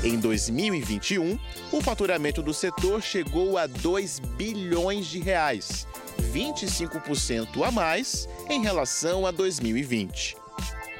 Em 0.03 0.19
2021, 0.19 1.39
o 1.71 1.81
faturamento 1.81 2.41
do 2.43 2.53
setor 2.53 3.01
chegou 3.01 3.57
a 3.57 3.65
2 3.65 4.19
bilhões 4.19 5.07
de 5.07 5.19
reais, 5.19 5.87
25% 6.21 7.63
a 7.65 7.71
mais 7.71 8.27
em 8.49 8.61
relação 8.61 9.25
a 9.25 9.31
2020. 9.31 10.37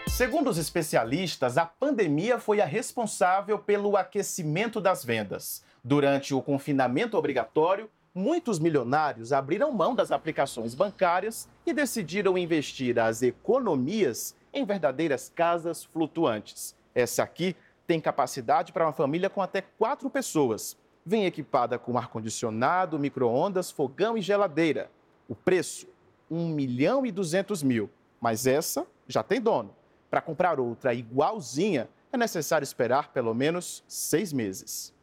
Segundo 0.08 0.50
os 0.50 0.58
especialistas, 0.58 1.58
a 1.58 1.66
pandemia 1.66 2.38
foi 2.38 2.62
a 2.62 2.66
responsável 2.66 3.58
pelo 3.58 3.98
aquecimento 3.98 4.80
das 4.80 5.04
vendas. 5.04 5.64
Durante 5.84 6.34
o 6.34 6.42
confinamento 6.42 7.18
obrigatório, 7.18 7.90
muitos 8.14 8.60
milionários 8.60 9.34
abriram 9.34 9.72
mão 9.72 9.96
das 9.96 10.12
aplicações 10.12 10.76
bancárias 10.76 11.50
e 11.66 11.74
decidiram 11.74 12.38
investir 12.38 13.00
as 13.00 13.24
economias 13.24 14.36
em 14.54 14.64
verdadeiras 14.64 15.32
casas 15.34 15.84
flutuantes. 15.84 16.76
Essa 16.94 17.24
aqui 17.24 17.56
tem 17.88 18.00
capacidade 18.00 18.72
para 18.72 18.86
uma 18.86 18.94
família 18.94 19.30
com 19.30 19.42
até 19.42 19.62
quatro 19.62 20.10
pessoas. 20.10 20.78
Vem 21.06 21.26
equipada 21.26 21.78
com 21.80 21.98
ar-condicionado, 21.98 23.00
micro-ondas, 23.00 23.72
fogão 23.72 24.18
e 24.18 24.22
geladeira. 24.22 24.90
O 25.28 25.36
preço, 25.36 25.88
1 26.30 26.50
milhão 26.50 27.06
e 27.06 27.12
200 27.12 27.64
mil. 27.64 27.90
Mas 28.20 28.48
essa 28.48 28.86
já 29.08 29.24
tem 29.24 29.42
dono. 29.42 29.76
Para 30.10 30.22
comprar 30.22 30.60
outra 30.60 30.94
igualzinha, 30.94 31.90
é 32.12 32.18
necessário 32.18 32.64
esperar 32.64 33.12
pelo 33.12 33.34
menos 33.34 33.84
seis 33.88 34.32
meses. 34.32 34.94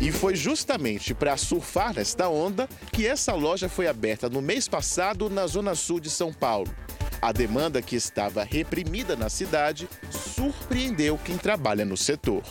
E 0.00 0.12
foi 0.12 0.36
justamente 0.36 1.14
para 1.14 1.36
surfar 1.36 1.94
nesta 1.94 2.28
onda 2.28 2.68
que 2.92 3.06
essa 3.06 3.34
loja 3.34 3.68
foi 3.68 3.86
aberta 3.86 4.28
no 4.28 4.40
mês 4.40 4.68
passado 4.68 5.28
na 5.28 5.46
Zona 5.46 5.74
Sul 5.74 6.00
de 6.00 6.10
São 6.10 6.32
Paulo. 6.32 6.72
A 7.20 7.32
demanda 7.32 7.82
que 7.82 7.96
estava 7.96 8.44
reprimida 8.44 9.16
na 9.16 9.28
cidade 9.28 9.88
surpreendeu 10.10 11.18
quem 11.18 11.36
trabalha 11.36 11.84
no 11.84 11.96
setor. 11.96 12.44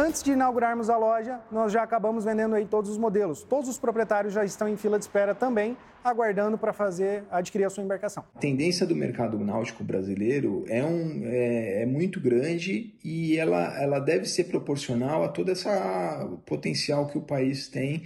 Antes 0.00 0.22
de 0.22 0.32
inaugurarmos 0.32 0.88
a 0.88 0.96
loja, 0.96 1.40
nós 1.52 1.70
já 1.70 1.82
acabamos 1.82 2.24
vendendo 2.24 2.54
aí 2.54 2.64
todos 2.64 2.90
os 2.90 2.96
modelos. 2.96 3.42
Todos 3.42 3.68
os 3.68 3.78
proprietários 3.78 4.32
já 4.32 4.42
estão 4.42 4.66
em 4.66 4.74
fila 4.74 4.98
de 4.98 5.04
espera 5.04 5.34
também, 5.34 5.76
aguardando 6.02 6.56
para 6.56 6.72
fazer 6.72 7.24
adquirir 7.30 7.66
a 7.66 7.70
sua 7.70 7.84
embarcação. 7.84 8.24
A 8.34 8.38
tendência 8.38 8.86
do 8.86 8.96
mercado 8.96 9.38
náutico 9.38 9.84
brasileiro 9.84 10.64
é, 10.68 10.82
um, 10.82 11.20
é, 11.26 11.82
é 11.82 11.86
muito 11.86 12.18
grande 12.18 12.94
e 13.04 13.36
ela, 13.36 13.78
ela 13.78 13.98
deve 13.98 14.24
ser 14.24 14.44
proporcional 14.44 15.22
a 15.22 15.28
todo 15.28 15.52
esse 15.52 15.68
potencial 16.46 17.06
que 17.06 17.18
o 17.18 17.22
país 17.22 17.68
tem 17.68 18.04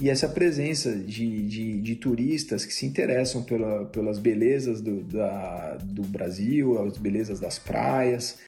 e 0.00 0.08
essa 0.08 0.26
presença 0.26 0.96
de, 0.96 1.46
de, 1.46 1.82
de, 1.82 1.96
turistas 1.96 2.64
que 2.64 2.72
se 2.72 2.86
interessam 2.86 3.42
pela, 3.42 3.84
pelas 3.84 4.18
belezas 4.18 4.80
do, 4.80 5.02
da, 5.04 5.76
do 5.82 6.04
Brasil, 6.04 6.82
as 6.82 6.96
belezas 6.96 7.38
das 7.38 7.58
praias. 7.58 8.38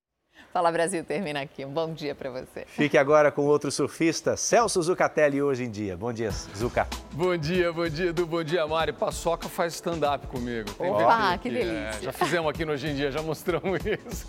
Fala 0.57 0.73
Brasil 0.73 1.05
termina 1.05 1.43
aqui. 1.43 1.67
Um 1.67 1.71
bom 1.71 1.93
dia 1.93 2.15
para 2.15 2.31
você. 2.31 2.65
Fique 2.67 2.97
agora 2.97 3.31
com 3.31 3.43
outro 3.45 3.71
surfista, 3.71 4.39
Celso 4.39 4.81
Zucatelli, 4.81 5.43
hoje 5.43 5.65
em 5.65 5.71
dia. 5.71 5.99
Bom 5.99 6.11
dia, 6.15 6.31
Zuca. 6.31 6.89
Bom 7.13 7.37
dia, 7.37 7.71
bom 7.71 7.87
dia, 7.87 8.09
Edu, 8.09 8.25
bom 8.25 8.43
dia, 8.43 8.67
Mari. 8.67 8.95
Paçoca 8.95 9.51
faz 9.51 9.75
stand-up 9.75 10.27
comigo. 10.29 10.73
Tem 10.73 10.91
Opa, 10.91 11.37
que 11.37 11.51
delícia. 11.51 11.99
É, 12.01 12.05
já 12.05 12.13
fizemos 12.13 12.49
aqui 12.49 12.65
no 12.65 12.73
Hoje 12.73 12.89
em 12.89 12.95
Dia, 12.95 13.13
já 13.13 13.21
mostramos 13.21 13.81
isso. 13.85 14.29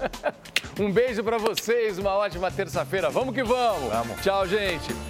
um 0.77 0.91
beijo 0.91 1.23
para 1.23 1.37
vocês, 1.37 1.97
uma 1.97 2.11
ótima 2.11 2.51
terça-feira. 2.51 3.09
Vamos 3.09 3.33
que 3.33 3.41
vamos. 3.41 3.89
Vamos. 3.89 4.21
Tchau, 4.21 4.45
gente. 4.45 4.93